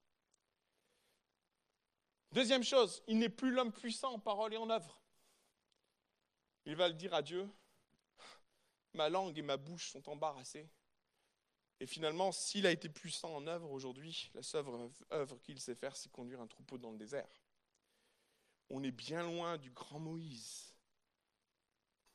[2.31, 5.01] Deuxième chose, il n'est plus l'homme puissant en parole et en œuvre.
[6.65, 7.49] Il va le dire à Dieu,
[8.93, 10.69] ma langue et ma bouche sont embarrassées.
[11.79, 14.65] Et finalement, s'il a été puissant en œuvre aujourd'hui, la seule
[15.11, 17.29] œuvre qu'il sait faire, c'est conduire un troupeau dans le désert.
[18.69, 20.73] On est bien loin du grand Moïse.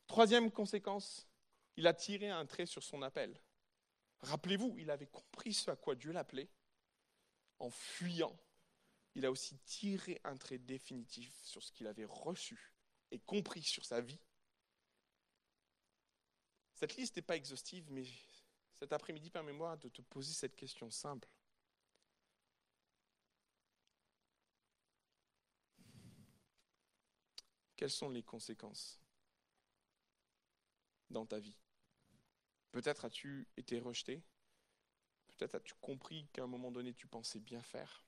[0.07, 1.27] Troisième conséquence,
[1.77, 3.40] il a tiré un trait sur son appel.
[4.23, 6.49] Rappelez-vous, il avait compris ce à quoi Dieu l'appelait.
[7.59, 8.37] En fuyant,
[9.15, 12.73] il a aussi tiré un trait définitif sur ce qu'il avait reçu
[13.11, 14.21] et compris sur sa vie.
[16.75, 18.05] Cette liste n'est pas exhaustive, mais
[18.79, 21.29] cet après-midi, permets-moi de te poser cette question simple.
[27.77, 29.01] Quelles sont les conséquences
[31.11, 31.62] dans ta vie?
[32.73, 34.23] Peut-être as-tu été rejeté,
[35.29, 38.05] peut-être as-tu compris qu'à un moment donné tu pensais bien faire.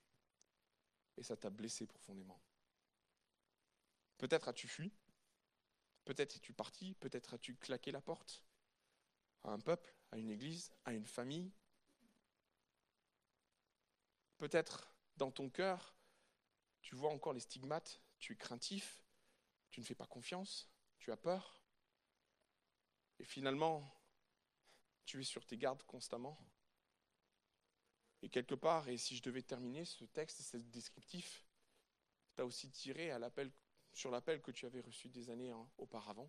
[1.16, 2.40] Et ça t'a blessé profondément.
[4.18, 4.92] Peut-être as-tu fui,
[6.05, 8.42] peut-être es-tu parti, peut-être as-tu claqué la porte
[9.44, 11.53] à un peuple, à une église, à une famille.
[14.38, 15.94] Peut-être dans ton cœur,
[16.81, 19.05] tu vois encore les stigmates, tu es craintif,
[19.70, 21.61] tu ne fais pas confiance, tu as peur.
[23.18, 23.94] Et finalement,
[25.14, 26.37] tu es sur tes gardes constamment.
[28.20, 31.46] Et quelque part, et si je devais terminer ce texte, ce descriptif,
[32.35, 33.20] tu as aussi tiré à
[33.92, 36.29] sur l'appel que tu avais reçu des années hein, auparavant.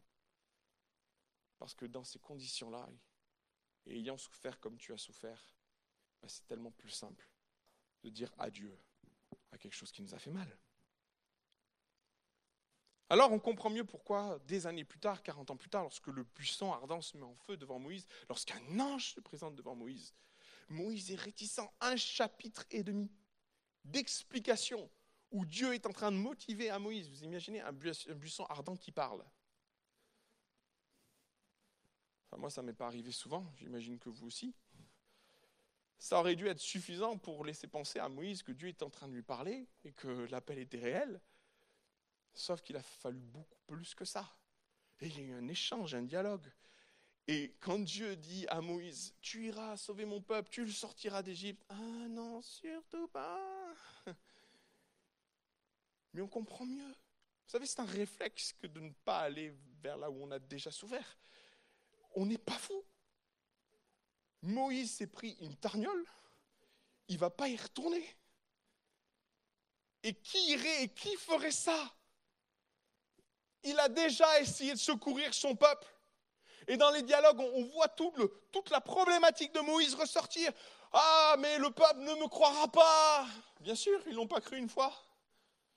[1.58, 2.88] Parce que dans ces conditions-là,
[3.88, 5.56] et ayant souffert comme tu as souffert,
[6.22, 7.28] bah, c'est tellement plus simple
[8.04, 8.78] de dire adieu
[9.52, 10.60] à quelque chose qui nous a fait mal.
[13.10, 16.24] Alors on comprend mieux pourquoi, des années plus tard, 40 ans plus tard, lorsque le
[16.24, 20.14] buisson ardent se met en feu devant Moïse, lorsqu'un ange se présente devant Moïse,
[20.70, 21.70] Moïse est réticent.
[21.82, 23.12] Un chapitre et demi
[23.84, 24.90] d'explication
[25.32, 27.08] où Dieu est en train de motiver à Moïse.
[27.10, 29.24] Vous imaginez un buisson ardent qui parle
[32.38, 34.54] moi, ça ne m'est pas arrivé souvent, j'imagine que vous aussi.
[35.98, 39.08] Ça aurait dû être suffisant pour laisser penser à Moïse que Dieu était en train
[39.08, 41.22] de lui parler et que l'appel était réel.
[42.36, 44.38] Sauf qu'il a fallu beaucoup plus que ça.
[45.02, 46.48] Et il y a eu un échange, un dialogue.
[47.28, 51.64] Et quand Dieu dit à Moïse, tu iras sauver mon peuple, tu le sortiras d'Égypte,
[51.70, 53.74] ah non, surtout pas.
[56.14, 56.88] Mais on comprend mieux.
[56.88, 60.38] Vous savez, c'est un réflexe que de ne pas aller vers là où on a
[60.38, 61.18] déjà souffert
[62.16, 62.84] on n'est pas fou.
[64.42, 66.06] Moïse s'est pris une tarniole,
[67.08, 68.06] il ne va pas y retourner.
[70.04, 71.94] Et qui irait et qui ferait ça?
[73.66, 75.88] Il a déjà essayé de secourir son peuple.
[76.68, 80.52] Et dans les dialogues, on, voit toute la problématique de Moïse ressortir.
[80.94, 83.28] Ah, mais le peuple ne me croira pas.
[83.60, 84.94] Bien sûr, ils ne l'ont pas cru une fois.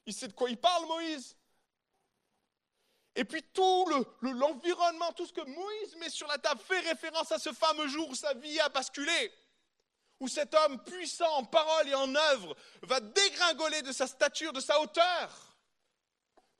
[0.06, 1.36] Il sait de quoi il parle, Moïse.
[3.14, 3.86] Et puis tout
[4.20, 8.08] l'environnement, tout ce que Moïse met sur la table fait référence à ce fameux jour
[8.08, 9.32] où sa vie a basculé,
[10.20, 14.60] où cet homme puissant en parole et en œuvre va dégringoler de sa stature, de
[14.60, 15.47] sa hauteur.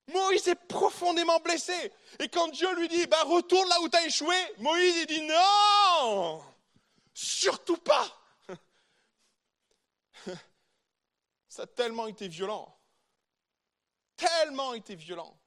[0.09, 1.93] Moïse est profondément blessé.
[2.19, 6.43] Et quand Dieu lui dit, bah, retourne là où tu as échoué, Moïse dit, non,
[7.15, 8.09] surtout pas.
[11.49, 12.75] Ça a tellement été violent.
[14.17, 15.39] Tellement été violent.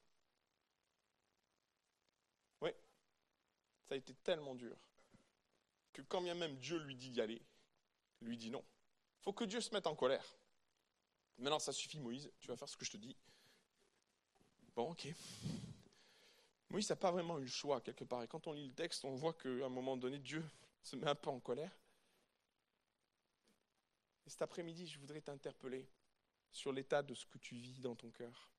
[3.92, 4.78] ça a été tellement dur
[5.92, 7.42] que quand bien même Dieu lui dit d'y aller,
[8.22, 8.64] lui dit non.
[9.20, 10.24] Il faut que Dieu se mette en colère.
[11.38, 13.18] Maintenant, ça suffit, Moïse, tu vas faire ce que je te dis.
[14.82, 15.14] Bon, ok.
[16.72, 18.24] Moïse n'a pas vraiment eu le choix quelque part.
[18.24, 20.44] Et quand on lit le texte, on voit qu'à un moment donné, Dieu
[20.82, 21.72] se met un peu en colère.
[24.26, 25.88] Et cet après-midi, je voudrais t'interpeller
[26.52, 28.50] sur l'état de ce que tu vis dans ton cœur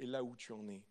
[0.00, 0.82] et là où tu en es.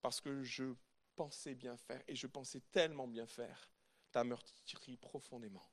[0.00, 0.72] Parce que je
[1.16, 3.68] pensais bien faire, et je pensais tellement bien faire,
[4.12, 5.68] ta meurtri profondément.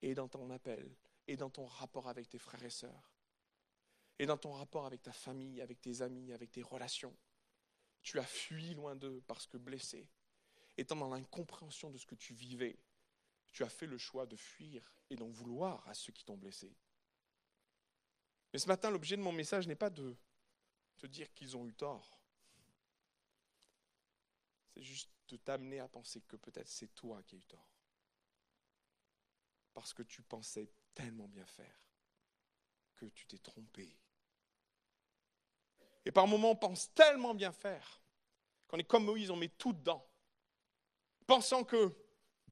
[0.00, 0.92] Et dans ton appel,
[1.28, 3.11] et dans ton rapport avec tes frères et sœurs,
[4.22, 7.12] et dans ton rapport avec ta famille, avec tes amis, avec tes relations.
[8.02, 10.08] Tu as fui loin d'eux parce que blessé,
[10.76, 12.78] étant dans l'incompréhension de ce que tu vivais,
[13.50, 16.72] tu as fait le choix de fuir et d'en vouloir à ceux qui t'ont blessé.
[18.52, 20.16] Mais ce matin, l'objet de mon message n'est pas de
[20.98, 22.22] te dire qu'ils ont eu tort.
[24.72, 27.74] C'est juste de t'amener à penser que peut-être c'est toi qui as eu tort.
[29.74, 31.82] Parce que tu pensais tellement bien faire
[32.94, 33.98] que tu t'es trompé.
[36.04, 38.00] Et par moments, on pense tellement bien faire
[38.68, 40.06] qu'on est comme Moïse, on met tout dedans,
[41.26, 41.90] pensant que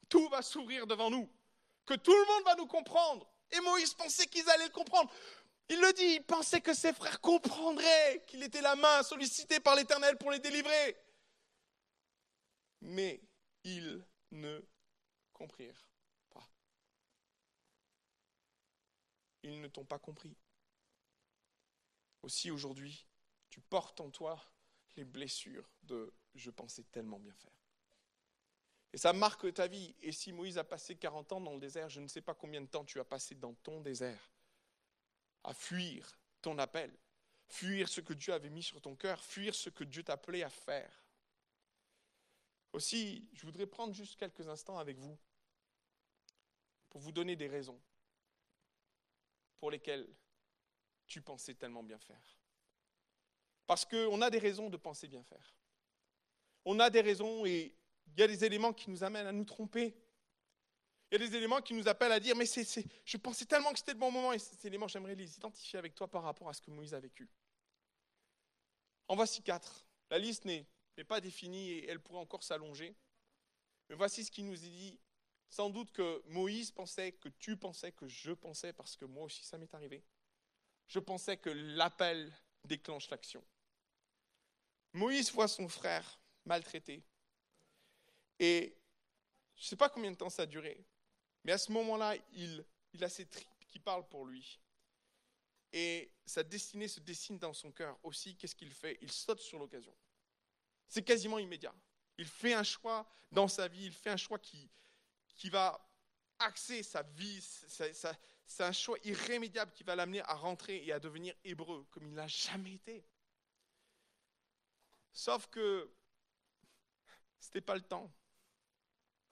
[0.08, 1.28] tout va s'ouvrir devant nous,
[1.86, 3.26] que tout le monde va nous comprendre.
[3.52, 5.10] Et Moïse pensait qu'ils allaient le comprendre.
[5.68, 9.76] Il le dit, il pensait que ses frères comprendraient qu'il était la main sollicitée par
[9.76, 10.96] l'Éternel pour les délivrer.
[12.80, 13.20] Mais
[13.64, 14.60] ils ne
[15.32, 15.88] comprirent
[16.30, 16.48] pas.
[19.42, 20.36] Ils ne t'ont pas compris.
[22.22, 23.06] Aussi aujourd'hui,
[23.50, 24.40] tu portes en toi
[24.96, 27.52] les blessures de je pensais tellement bien faire.
[28.92, 29.94] Et ça marque ta vie.
[30.00, 32.60] Et si Moïse a passé 40 ans dans le désert, je ne sais pas combien
[32.60, 34.30] de temps tu as passé dans ton désert
[35.44, 36.96] à fuir ton appel,
[37.48, 40.50] fuir ce que Dieu avait mis sur ton cœur, fuir ce que Dieu t'appelait à
[40.50, 41.04] faire.
[42.72, 45.18] Aussi, je voudrais prendre juste quelques instants avec vous
[46.88, 47.80] pour vous donner des raisons
[49.58, 50.08] pour lesquelles
[51.06, 52.39] tu pensais tellement bien faire.
[53.70, 55.54] Parce qu'on a des raisons de penser bien faire.
[56.64, 57.72] On a des raisons et
[58.08, 59.94] il y a des éléments qui nous amènent à nous tromper.
[61.08, 63.70] Il y a des éléments qui nous appellent à dire, mais c'est, je pensais tellement
[63.70, 66.48] que c'était le bon moment, et ces éléments, j'aimerais les identifier avec toi par rapport
[66.48, 67.30] à ce que Moïse a vécu.
[69.06, 69.86] En voici quatre.
[70.10, 70.66] La liste n'est,
[70.96, 72.96] n'est pas définie et elle pourrait encore s'allonger.
[73.88, 74.98] Mais voici ce qui nous est dit.
[75.48, 79.44] Sans doute que Moïse pensait, que tu pensais, que je pensais, parce que moi aussi
[79.44, 80.02] ça m'est arrivé.
[80.88, 83.44] Je pensais que l'appel déclenche l'action.
[84.92, 87.02] Moïse voit son frère maltraité.
[88.38, 88.76] Et
[89.54, 90.84] je ne sais pas combien de temps ça a duré,
[91.44, 92.64] mais à ce moment-là, il,
[93.00, 94.58] a ses tripes qui parlent pour lui.
[95.72, 98.36] Et sa destinée se dessine dans son cœur aussi.
[98.36, 98.98] Qu'est-ce qu'il fait?
[99.02, 99.94] Il saute sur l'occasion.
[100.88, 101.74] C'est quasiment immédiat.
[102.18, 104.68] Il fait un choix dans sa vie, il fait un choix qui,
[105.36, 105.88] qui va
[106.40, 107.40] axer sa vie.
[108.46, 112.14] C'est un choix irrémédiable qui va l'amener à rentrer et à devenir hébreu comme il
[112.14, 113.04] n'a jamais été.
[115.12, 115.90] Sauf que
[117.40, 118.10] ce n'était pas le temps.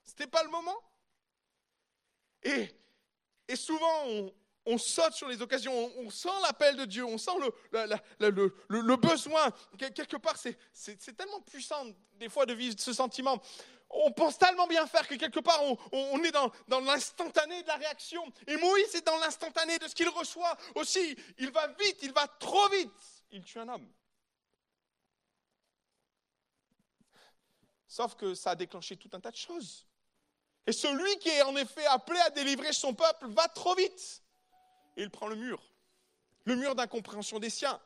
[0.05, 0.77] Ce n'était pas le moment.
[2.43, 2.69] Et,
[3.49, 4.35] et souvent, on,
[4.67, 8.31] on, saute sur les occasions, on, sent l'appel de Dieu, on sent le, le,
[8.69, 9.51] le, le besoin.
[9.77, 13.41] Quelque part, c'est tellement puissant des fois de vivre ce sentiment.
[13.91, 17.69] On pense tellement bien faire que quelque part, on, on est dans, dans l'instantané de
[17.69, 18.23] la réaction.
[18.47, 21.17] Et Moïse est dans l'instantané de ce qu'il reçoit aussi.
[21.39, 22.93] Il va vite, il va trop vite.
[23.31, 23.91] Il tue un homme.
[27.89, 29.87] Sauf que ça a déclenché tout un tas de choses.
[30.67, 34.23] Et celui qui est en effet appelé à délivrer son peuple va trop vite.
[34.97, 35.63] Et il prend le mur.
[36.45, 37.81] Le mur d'incompréhension des siens.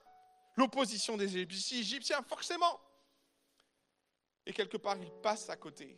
[0.57, 2.81] L'opposition des Égyptiens, forcément.
[4.45, 5.97] Et quelque part, il passe à côté.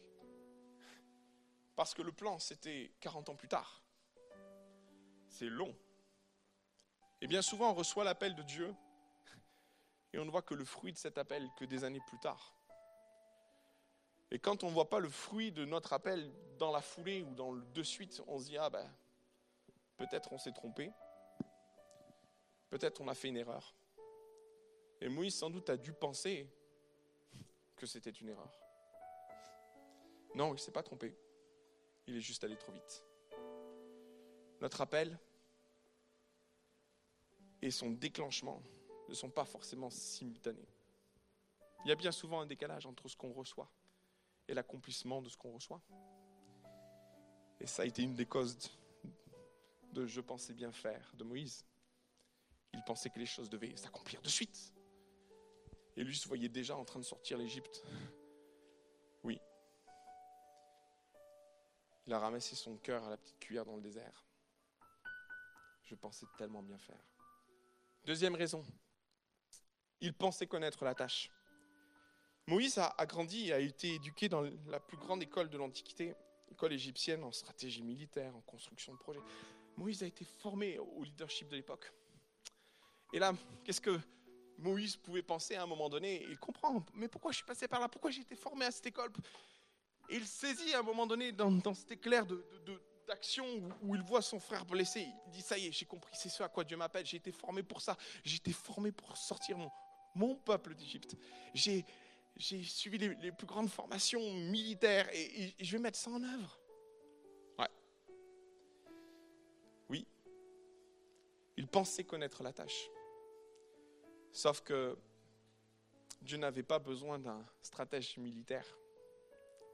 [1.75, 3.83] Parce que le plan, c'était 40 ans plus tard.
[5.29, 5.75] C'est long.
[7.23, 8.75] Et bien souvent, on reçoit l'appel de Dieu
[10.13, 12.55] et on ne voit que le fruit de cet appel que des années plus tard.
[14.35, 16.29] Et quand on ne voit pas le fruit de notre appel
[16.59, 18.93] dans la foulée ou dans le de suite, on se dit, ah ben,
[19.97, 20.91] peut-être on s'est trompé,
[22.69, 23.73] peut-être on a fait une erreur.
[25.01, 26.49] Et Moïse sans doute a dû penser
[27.77, 28.51] que c'était une erreur.
[30.35, 31.17] Non, il ne s'est pas trompé.
[32.09, 33.05] Il est juste allé trop vite.
[34.61, 35.17] Notre appel
[37.63, 38.61] et son déclenchement
[39.09, 40.69] ne sont pas forcément simultanés.
[41.85, 43.71] Il y a bien souvent un décalage entre ce qu'on reçoit
[44.49, 45.81] et l'accomplissement de ce qu'on reçoit.
[47.61, 48.59] Et ça a été une des causes
[49.93, 51.65] de je pensais bien faire de Moïse.
[52.73, 54.75] Il pensait que les choses devaient s'accomplir de suite.
[55.97, 57.83] Et lui se voyait déjà en train de sortir l'Égypte.
[59.23, 59.41] Oui.
[62.07, 64.27] Il a ramassé son cœur à la petite cuillère dans le désert.
[65.85, 67.03] Je pensais tellement bien faire.
[68.05, 68.63] Deuxième raison,
[70.03, 71.31] il pensait connaître la tâche.
[72.47, 76.15] Moïse a, grandi et a été éduqué dans la plus grande école de l'Antiquité,
[76.51, 79.23] école égyptienne en stratégie militaire, en construction de projets.
[79.77, 81.91] Moïse a été formé au leadership de l'époque.
[83.13, 83.33] Et là,
[83.65, 83.99] qu'est-ce que
[84.59, 87.81] Moïse pouvait penser à un moment donné Il comprend, mais pourquoi je suis passé par
[87.81, 87.89] là?
[87.89, 89.11] Pourquoi j'ai été formé à cette école?
[90.11, 92.27] Il saisit à un moment donné, dans, cet éclair
[93.07, 93.47] d'action
[93.83, 96.43] où, il voit son frère blessé, il dit, ça y est, j'ai compris, c'est ce
[96.43, 99.71] à quoi Dieu m'appelle, j'ai été formé pour ça, j'ai été formé pour sortir mon,
[100.15, 101.17] mon peuple d'Égypte.
[101.55, 101.85] J'ai
[102.39, 106.59] suivi les, plus grandes formations militaires et, et je vais mettre ça en œuvre.
[107.59, 107.69] Ouais.
[109.89, 110.07] Oui.
[111.57, 112.91] Il pensait connaître la tâche.
[114.33, 114.99] Sauf que
[116.21, 118.67] Dieu n'avait pas besoin d'un stratège militaire.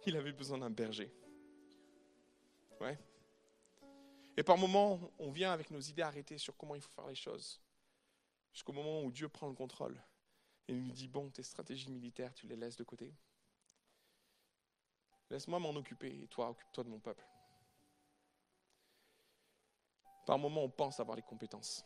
[0.07, 1.11] Il avait besoin d'un berger.
[2.81, 2.99] Ouais.
[4.37, 7.15] Et par moments, on vient avec nos idées arrêtées sur comment il faut faire les
[7.15, 7.61] choses.
[8.53, 10.03] Jusqu'au moment où Dieu prend le contrôle.
[10.71, 13.13] Et il nous dit, bon, tes stratégies militaires, tu les laisses de côté.
[15.29, 17.27] Laisse-moi m'en occuper et toi, occupe-toi de mon peuple.
[20.25, 21.85] Par moments, on pense avoir les compétences.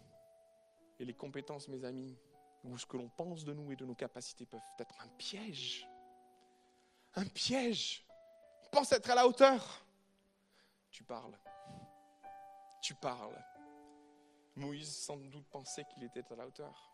[0.99, 2.15] Et les compétences, mes amis,
[2.63, 5.89] ou ce que l'on pense de nous et de nos capacités peuvent être un piège.
[7.15, 8.07] Un piège.
[8.67, 9.87] On pense être à la hauteur.
[10.91, 11.39] Tu parles.
[12.83, 13.43] Tu parles.
[14.57, 16.94] Moïse sans doute pensait qu'il était à la hauteur.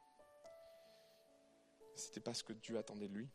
[1.95, 3.29] C'était pas ce que Dieu attendait de lui.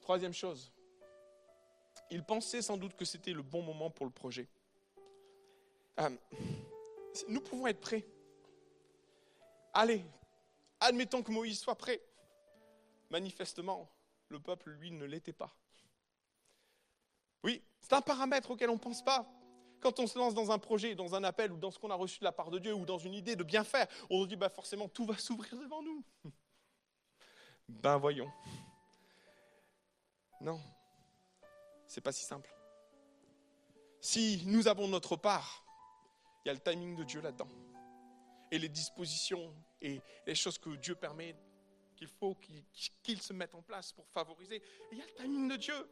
[0.00, 0.72] Troisième chose,
[2.10, 4.48] il pensait sans doute que c'était le bon moment pour le projet.
[6.00, 6.10] Euh,
[7.28, 8.06] nous pouvons être prêts.
[9.72, 10.04] Allez,
[10.80, 12.00] admettons que Moïse soit prêt.
[13.10, 13.88] Manifestement,
[14.28, 15.54] le peuple, lui, ne l'était pas.
[17.42, 19.26] Oui, c'est un paramètre auquel on ne pense pas.
[19.84, 21.94] Quand on se lance dans un projet, dans un appel ou dans ce qu'on a
[21.94, 24.28] reçu de la part de Dieu ou dans une idée de bien faire, on se
[24.28, 26.02] dit bah forcément tout va s'ouvrir devant nous.
[27.68, 28.30] Ben voyons.
[30.40, 30.60] Non,
[31.86, 32.54] c'est pas si simple.
[34.00, 35.64] Si nous avons notre part,
[36.44, 37.48] il y a le timing de Dieu là-dedans
[38.50, 41.34] et les dispositions et les choses que Dieu permet
[41.96, 42.36] qu'il faut
[43.02, 44.62] qu'il se mette en place pour favoriser.
[44.92, 45.90] il y a le timing de Dieu.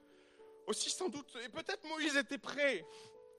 [0.67, 2.85] Aussi sans doute, et peut-être Moïse était prêt.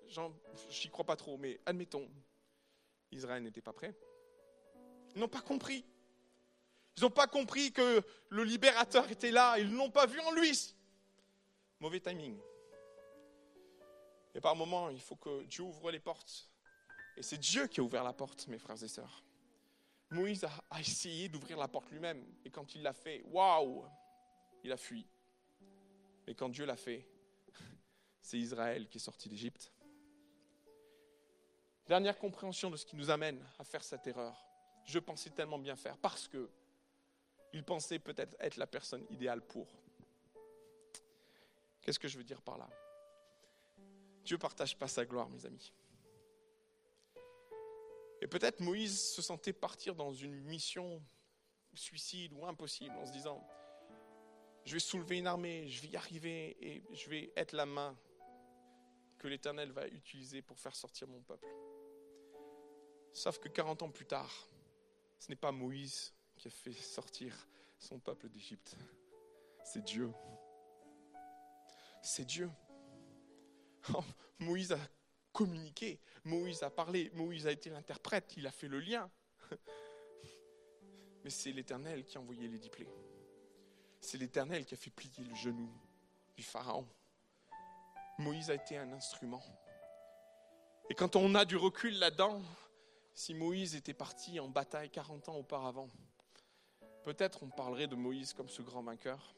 [0.09, 2.09] Je n'y crois pas trop, mais admettons,
[3.11, 3.95] Israël n'était pas prêt.
[5.15, 5.85] Ils n'ont pas compris.
[6.97, 9.57] Ils n'ont pas compris que le libérateur était là.
[9.57, 10.75] Ils ne l'ont pas vu en lui.
[11.79, 12.37] Mauvais timing.
[14.35, 16.49] Et par moments, il faut que Dieu ouvre les portes
[17.15, 19.23] et c'est Dieu qui a ouvert la porte, mes frères et sœurs.
[20.09, 22.23] Moïse a, essayé d'ouvrir la porte lui-même.
[22.45, 23.85] Et quand il l'a fait, waouh,
[24.63, 25.07] il a fui.
[26.27, 27.07] Mais quand Dieu l'a fait,
[28.21, 29.72] c'est Israël qui est sorti d'Égypte.
[31.87, 34.45] Dernière compréhension de ce qui nous amène à faire cette erreur.
[34.85, 36.49] Je pensais tellement bien faire parce que
[37.51, 39.67] il pensait peut-être être la personne idéale pour.
[41.81, 42.67] Qu'est-ce que je veux dire par là?
[44.23, 45.73] Dieu partage pas sa gloire, mes amis.
[48.21, 51.03] Et peut-être Moïse se sentait partir dans une mission
[51.73, 53.45] suicide ou impossible en se disant,
[54.65, 57.97] je vais soulever une armée, je vais y arriver et je vais être la main
[59.19, 61.45] que l'Éternel va utiliser pour faire sortir mon peuple.
[63.13, 64.31] Sauf que 40 ans plus tard,
[65.19, 67.47] ce n'est pas Moïse qui a fait sortir
[67.77, 68.75] son peuple d'Égypte,
[69.63, 70.11] c'est Dieu.
[72.01, 72.49] C'est Dieu.
[74.39, 74.79] Moïse a
[75.31, 79.09] communiqué, Moïse a parlé, Moïse a été l'interprète, il a fait le lien.
[81.23, 82.91] Mais c'est l'Éternel qui a envoyé les dix plaies.
[84.01, 85.69] C'est l'Éternel qui a fait plier le genou
[86.35, 86.87] du Pharaon.
[88.17, 89.43] Moïse a été un instrument.
[90.89, 92.41] Et quand on a du recul là-dedans,
[93.13, 95.89] si Moïse était parti en bataille 40 ans auparavant,
[97.03, 99.35] peut-être on parlerait de Moïse comme ce grand vainqueur.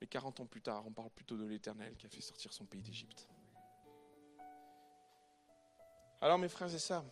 [0.00, 2.66] Mais 40 ans plus tard, on parle plutôt de l'Éternel qui a fait sortir son
[2.66, 3.28] pays d'Égypte.
[6.20, 7.04] Alors mes frères et sœurs,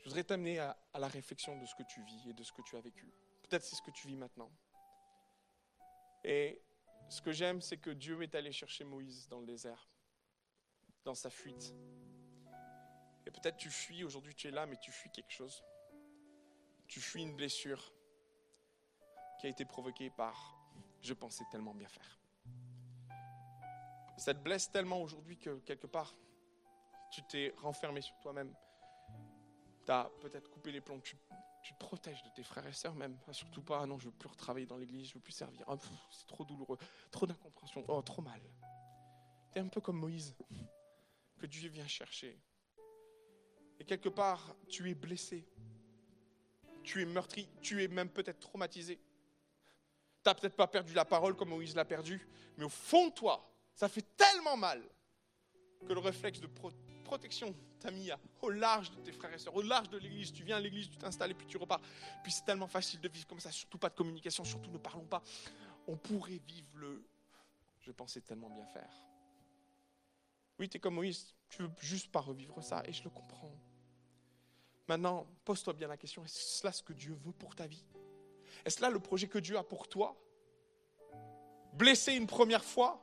[0.00, 2.62] je voudrais t'amener à, la réflexion de ce que tu vis et de ce que
[2.62, 3.12] tu as vécu.
[3.42, 4.50] Peut-être c'est ce que tu vis maintenant.
[6.24, 6.60] Et
[7.08, 9.88] ce que j'aime, c'est que Dieu est allé chercher Moïse dans le désert,
[11.04, 11.74] dans sa fuite.
[13.26, 15.62] Et peut-être tu fuis, aujourd'hui tu es là, mais tu fuis quelque chose.
[16.86, 17.92] Tu fuis une blessure
[19.40, 20.56] qui a été provoquée par
[21.00, 22.20] je pensais tellement bien faire.
[24.16, 26.14] Ça te blesse tellement aujourd'hui que quelque part,
[27.10, 28.54] tu t'es renfermé sur toi-même.
[29.84, 31.00] Tu as peut-être coupé les plombs.
[31.00, 33.18] Tu, te protèges de tes frères et sœurs même.
[33.26, 35.64] Ah, surtout pas, ah non, je veux plus retravailler dans l'église, je veux plus servir.
[35.68, 35.76] Ah,
[36.10, 36.78] c'est trop douloureux,
[37.10, 38.40] trop d'incompréhension, oh, trop mal.
[39.52, 40.36] Tu es un peu comme Moïse,
[41.38, 42.40] que Dieu vient chercher.
[43.82, 45.44] Et quelque part, tu es blessé.
[46.84, 48.94] Tu es meurtri, tu es même peut-être traumatisé.
[48.94, 49.02] Tu
[50.24, 52.24] n'as peut-être pas perdu la parole comme Moïse l'a perdu,
[52.56, 54.80] mais au fond de toi, ça fait tellement mal
[55.84, 56.48] que le réflexe de
[57.02, 58.08] protection t'a mis
[58.40, 60.32] au large de tes frères et sœurs, au large de l'église.
[60.32, 61.80] Tu viens à l'église, tu t'installes et puis tu repars.
[62.22, 65.06] Puis c'est tellement facile de vivre comme ça, surtout pas de communication, surtout ne parlons
[65.06, 65.24] pas.
[65.88, 67.04] On pourrait vivre le
[67.80, 68.94] je pensais tellement bien faire.
[70.60, 73.52] Oui, tu es comme Moïse, tu veux juste pas revivre ça et je le comprends.
[74.92, 77.82] Maintenant, pose-toi bien la question, est-ce cela ce que Dieu veut pour ta vie?
[78.62, 80.14] Est-ce là le projet que Dieu a pour toi?
[81.72, 83.02] Blessé une première fois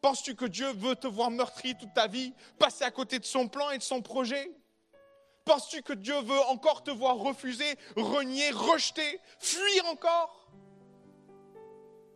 [0.00, 3.48] Penses-tu que Dieu veut te voir meurtri toute ta vie, passer à côté de son
[3.48, 4.52] plan et de son projet?
[5.44, 10.48] Penses-tu que Dieu veut encore te voir refuser, renier, rejeter, fuir encore?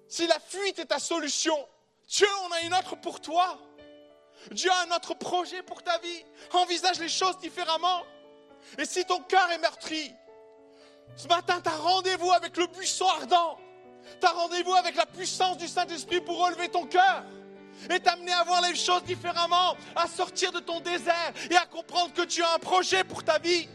[0.07, 1.57] Si la fuite est ta solution,
[2.07, 3.59] Dieu en a une autre pour toi.
[4.53, 6.25] Dieu a un autre projet pour ta vie.
[6.53, 8.05] Envisage les choses différemment.
[8.79, 10.13] Et si ton cœur est meurtri,
[11.17, 13.59] ce matin, tu as rendez-vous avec le buisson ardent.
[14.21, 17.25] Tu as rendez-vous avec la puissance du Saint-Esprit pour relever ton cœur
[17.89, 22.13] et t'amener à voir les choses différemment, à sortir de ton désert et à comprendre
[22.13, 23.69] que tu as un projet pour ta vie.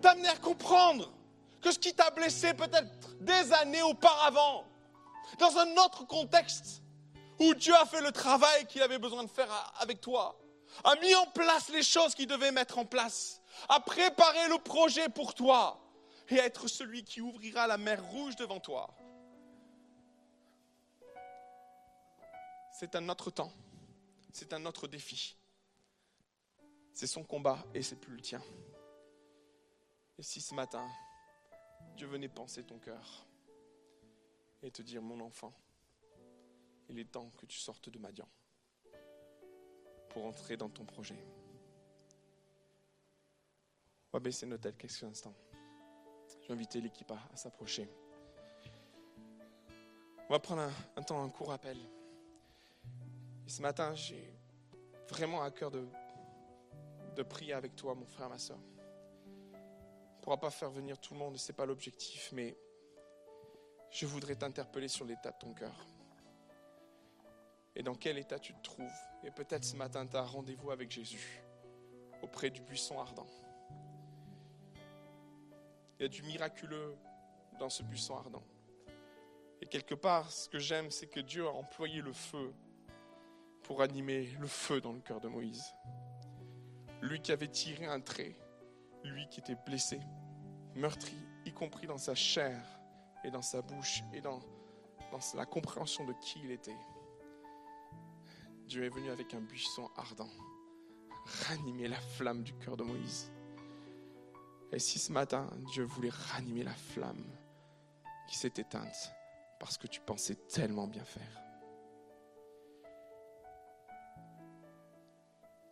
[0.00, 1.12] T'amener à comprendre
[1.62, 4.64] que ce qui t'a blessé peut-être des années auparavant,
[5.38, 6.82] dans un autre contexte,
[7.40, 9.48] où Dieu a fait le travail qu'il avait besoin de faire
[9.80, 10.38] avec toi,
[10.82, 15.08] a mis en place les choses qu'il devait mettre en place, a préparé le projet
[15.08, 15.80] pour toi
[16.28, 18.94] et à être celui qui ouvrira la mer rouge devant toi.
[22.74, 23.52] c'est un autre temps,
[24.32, 25.36] c'est un autre défi.
[26.92, 28.42] C'est son combat et c'est plus le tien.
[30.18, 30.86] Et si ce matin,
[31.96, 33.26] Dieu venait penser ton cœur
[34.62, 35.54] et te dire, mon enfant,
[36.88, 38.28] il est temps que tu sortes de Madian
[40.10, 41.24] pour entrer dans ton projet.
[44.14, 45.34] On va baisser nos têtes quelques instants.
[46.40, 47.90] Je vais inviter l'équipe à, s'approcher.
[50.28, 51.76] On va prendre un, temps, un court appel.
[53.48, 54.32] Ce matin, j'ai
[55.08, 55.84] vraiment à cœur de,
[57.16, 58.60] de prier avec toi, mon frère, ma soeur.
[59.52, 62.56] On ne pourra pas faire venir tout le monde, ce n'est pas l'objectif, mais
[63.90, 65.74] je voudrais t'interpeller sur l'état de ton cœur.
[67.74, 68.94] Et dans quel état tu te trouves?
[69.24, 71.42] Et peut-être ce matin, tu as rendez-vous avec Jésus
[72.22, 73.26] auprès du buisson ardent.
[76.04, 76.98] Y a du miraculeux
[77.58, 78.44] dans ce buisson ardent.
[79.62, 82.52] Et quelque part, ce que j'aime, c'est que Dieu a employé le feu
[83.62, 85.64] pour animer le feu dans le cœur de Moïse.
[87.00, 88.36] Lui qui avait tiré un trait,
[89.02, 89.98] lui qui était blessé,
[90.74, 92.60] meurtri, y compris dans sa chair
[93.24, 94.40] et dans sa bouche et dans,
[95.10, 96.76] dans la compréhension de qui il était.
[98.66, 100.28] Dieu est venu avec un buisson ardent,
[101.48, 103.33] ranimer la flamme du cœur de Moïse.
[104.74, 107.24] Et si ce matin, Dieu voulait ranimer la flamme
[108.28, 109.12] qui s'est éteinte
[109.60, 111.44] parce que tu pensais tellement bien faire,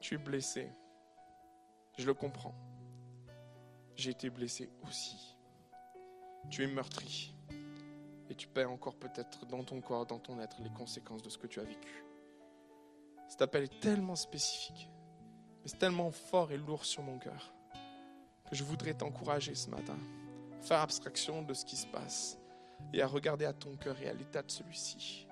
[0.03, 0.69] Tu es blessé.
[1.97, 2.55] Je le comprends.
[3.95, 5.37] J'ai été blessé aussi.
[6.51, 7.33] Tu es meurtri.
[8.29, 11.39] Et tu paies encore peut-être dans ton corps, dans ton être, les conséquences de ce
[11.39, 12.05] que tu as vécu.
[13.29, 14.91] Cet appel est tellement spécifique,
[15.63, 17.55] mais c'est tellement fort et lourd sur mon cœur,
[18.53, 19.97] je voudrais t'encourager ce matin
[20.61, 22.39] faire abstraction de ce qui se passe
[22.93, 25.27] et à regarder à ton cœur et à l'état de celui-ci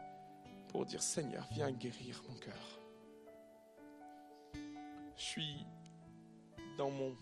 [0.69, 2.81] pour dire Seigneur, viens guérir mon cœur.
[5.17, 5.67] Je suis
[6.79, 7.17] dans mon,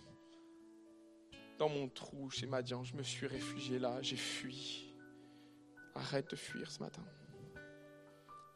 [1.59, 2.85] dans mon trou chez Madian.
[2.85, 4.01] Je me suis réfugié là.
[4.03, 4.95] J'ai fui.
[5.95, 7.05] Arrête de fuir ce matin.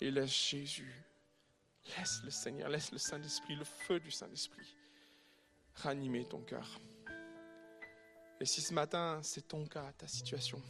[0.00, 1.04] Et laisse Jésus.
[1.96, 4.76] Laisse le Seigneur, laisse le Saint-Esprit, le feu du Saint-Esprit
[5.74, 6.80] ranimer ton cœur.
[8.42, 10.60] Et si ce matin c'est ton cas, ta situation,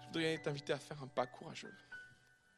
[0.00, 1.72] je voudrais t'inviter à faire un pas courageux,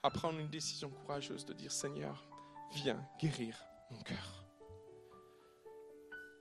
[0.03, 2.27] à prendre une décision courageuse de dire Seigneur,
[2.73, 4.47] viens guérir mon cœur.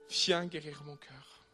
[0.10, 1.46] Viens guérir mon cœur.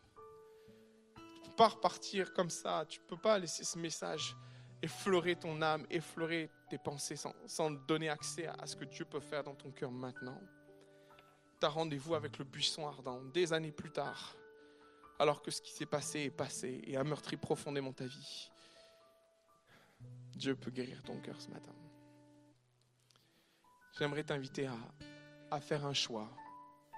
[1.16, 2.86] Tu ne peux pas repartir comme ça.
[2.88, 4.36] Tu ne peux pas laisser ce message
[4.84, 9.44] effleurer ton âme, effleurer tes pensées sans, donner accès à, ce que Dieu peut faire
[9.44, 10.40] dans ton cœur maintenant.
[11.60, 14.36] Tu as rendez-vous avec le buisson ardent des années plus tard,
[15.20, 18.50] alors que ce qui s'est passé est passé et a meurtri profondément ta vie.
[20.34, 21.74] Dieu peut guérir ton cœur ce matin.
[23.98, 24.70] J'aimerais t'inviter
[25.52, 26.30] à, faire un choix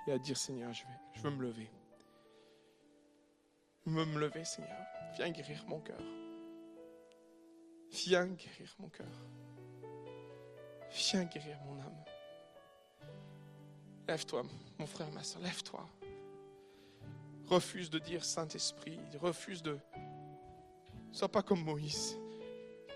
[0.05, 1.69] et à dire Seigneur, je, vais, je veux me lever.
[3.87, 4.77] Je veux me lever, Seigneur.
[5.15, 6.01] Viens guérir mon cœur.
[7.89, 9.11] Viens guérir mon cœur.
[10.91, 12.03] Viens guérir mon âme.
[14.07, 14.43] Lève-toi,
[14.77, 15.89] mon frère, ma soeur, lève-toi.
[17.51, 18.97] Refuse de dire Saint-Esprit.
[19.19, 19.77] Refuse de.
[21.11, 22.17] Sois pas comme Moïse,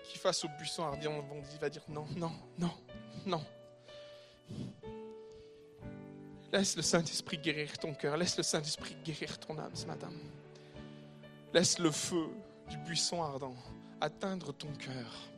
[0.04, 2.72] qui face au buisson ardent vont- va dire non, non, non,
[3.26, 3.44] non.
[6.50, 8.16] Laisse le Saint-Esprit guérir ton cœur.
[8.16, 10.10] Laisse le Saint-Esprit guérir ton âme ce matin.
[11.52, 12.26] Laisse le feu
[12.70, 13.54] du buisson ardent
[14.00, 15.28] atteindre ton cœur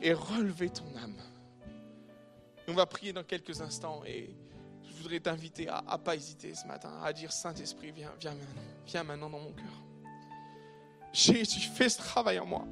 [0.00, 1.16] et relever ton âme.
[2.66, 4.34] On va prier dans quelques instants et
[5.02, 9.02] voudrais t'inviter à ne pas hésiter ce matin, à dire Saint-Esprit, viens, viens maintenant, viens
[9.02, 9.82] maintenant dans mon cœur.
[11.12, 12.64] Jésus, fais ce travail en moi.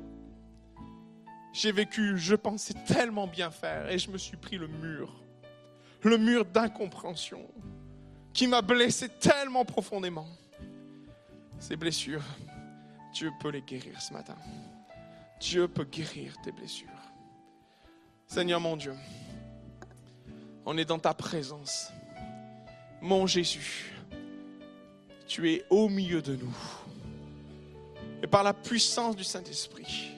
[1.53, 5.12] J'ai vécu, je pensais tellement bien faire et je me suis pris le mur,
[6.05, 7.47] le mur d'incompréhension
[8.33, 10.28] qui m'a blessé tellement profondément.
[11.59, 12.22] Ces blessures,
[13.12, 14.37] Dieu peut les guérir ce matin.
[15.41, 16.89] Dieu peut guérir tes blessures.
[18.26, 18.95] Seigneur mon Dieu,
[20.64, 21.91] on est dans ta présence.
[23.03, 23.93] Mon Jésus,
[25.27, 26.57] tu es au milieu de nous.
[28.23, 30.11] Et par la puissance du Saint-Esprit,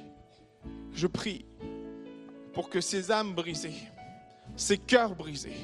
[0.92, 1.44] je prie
[2.52, 3.88] pour que ces âmes brisées,
[4.56, 5.56] ces cœurs brisés,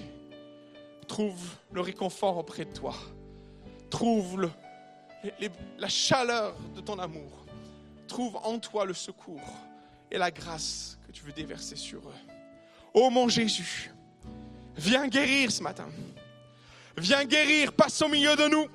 [1.09, 2.95] trouvent le réconfort auprès de toi.
[3.91, 4.49] Trouvent
[5.79, 7.45] la chaleur de ton amour.
[8.07, 9.41] Trouve en toi le secours
[10.11, 12.37] et la grâce que tu veux déverser sur eux.
[12.95, 13.91] Ô mon Jésus,
[14.77, 15.89] viens guérir ce matin.
[16.99, 18.67] Viens guérir, passe au milieu de nous.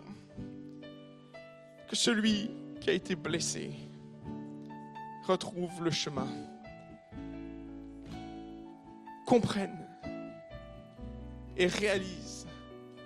[1.88, 2.50] Que celui
[2.80, 3.72] qui a été blessé
[5.26, 6.28] retrouve le chemin.
[9.26, 9.78] Comprenne
[11.56, 12.48] et réalise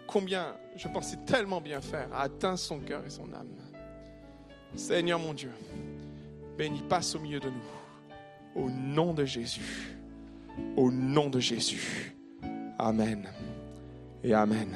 [0.07, 3.55] combien je pensais tellement bien faire a atteint son cœur et son âme.
[4.75, 5.51] Seigneur mon Dieu,
[6.57, 8.61] bénis, passe au milieu de nous.
[8.61, 9.97] Au nom de Jésus.
[10.75, 12.15] Au nom de Jésus.
[12.79, 13.27] Amen.
[14.23, 14.75] Et Amen.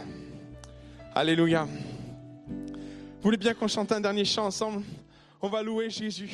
[1.13, 1.65] Alléluia.
[1.65, 4.83] Vous voulez bien qu'on chante un dernier chant ensemble?
[5.41, 6.31] On va louer Jésus.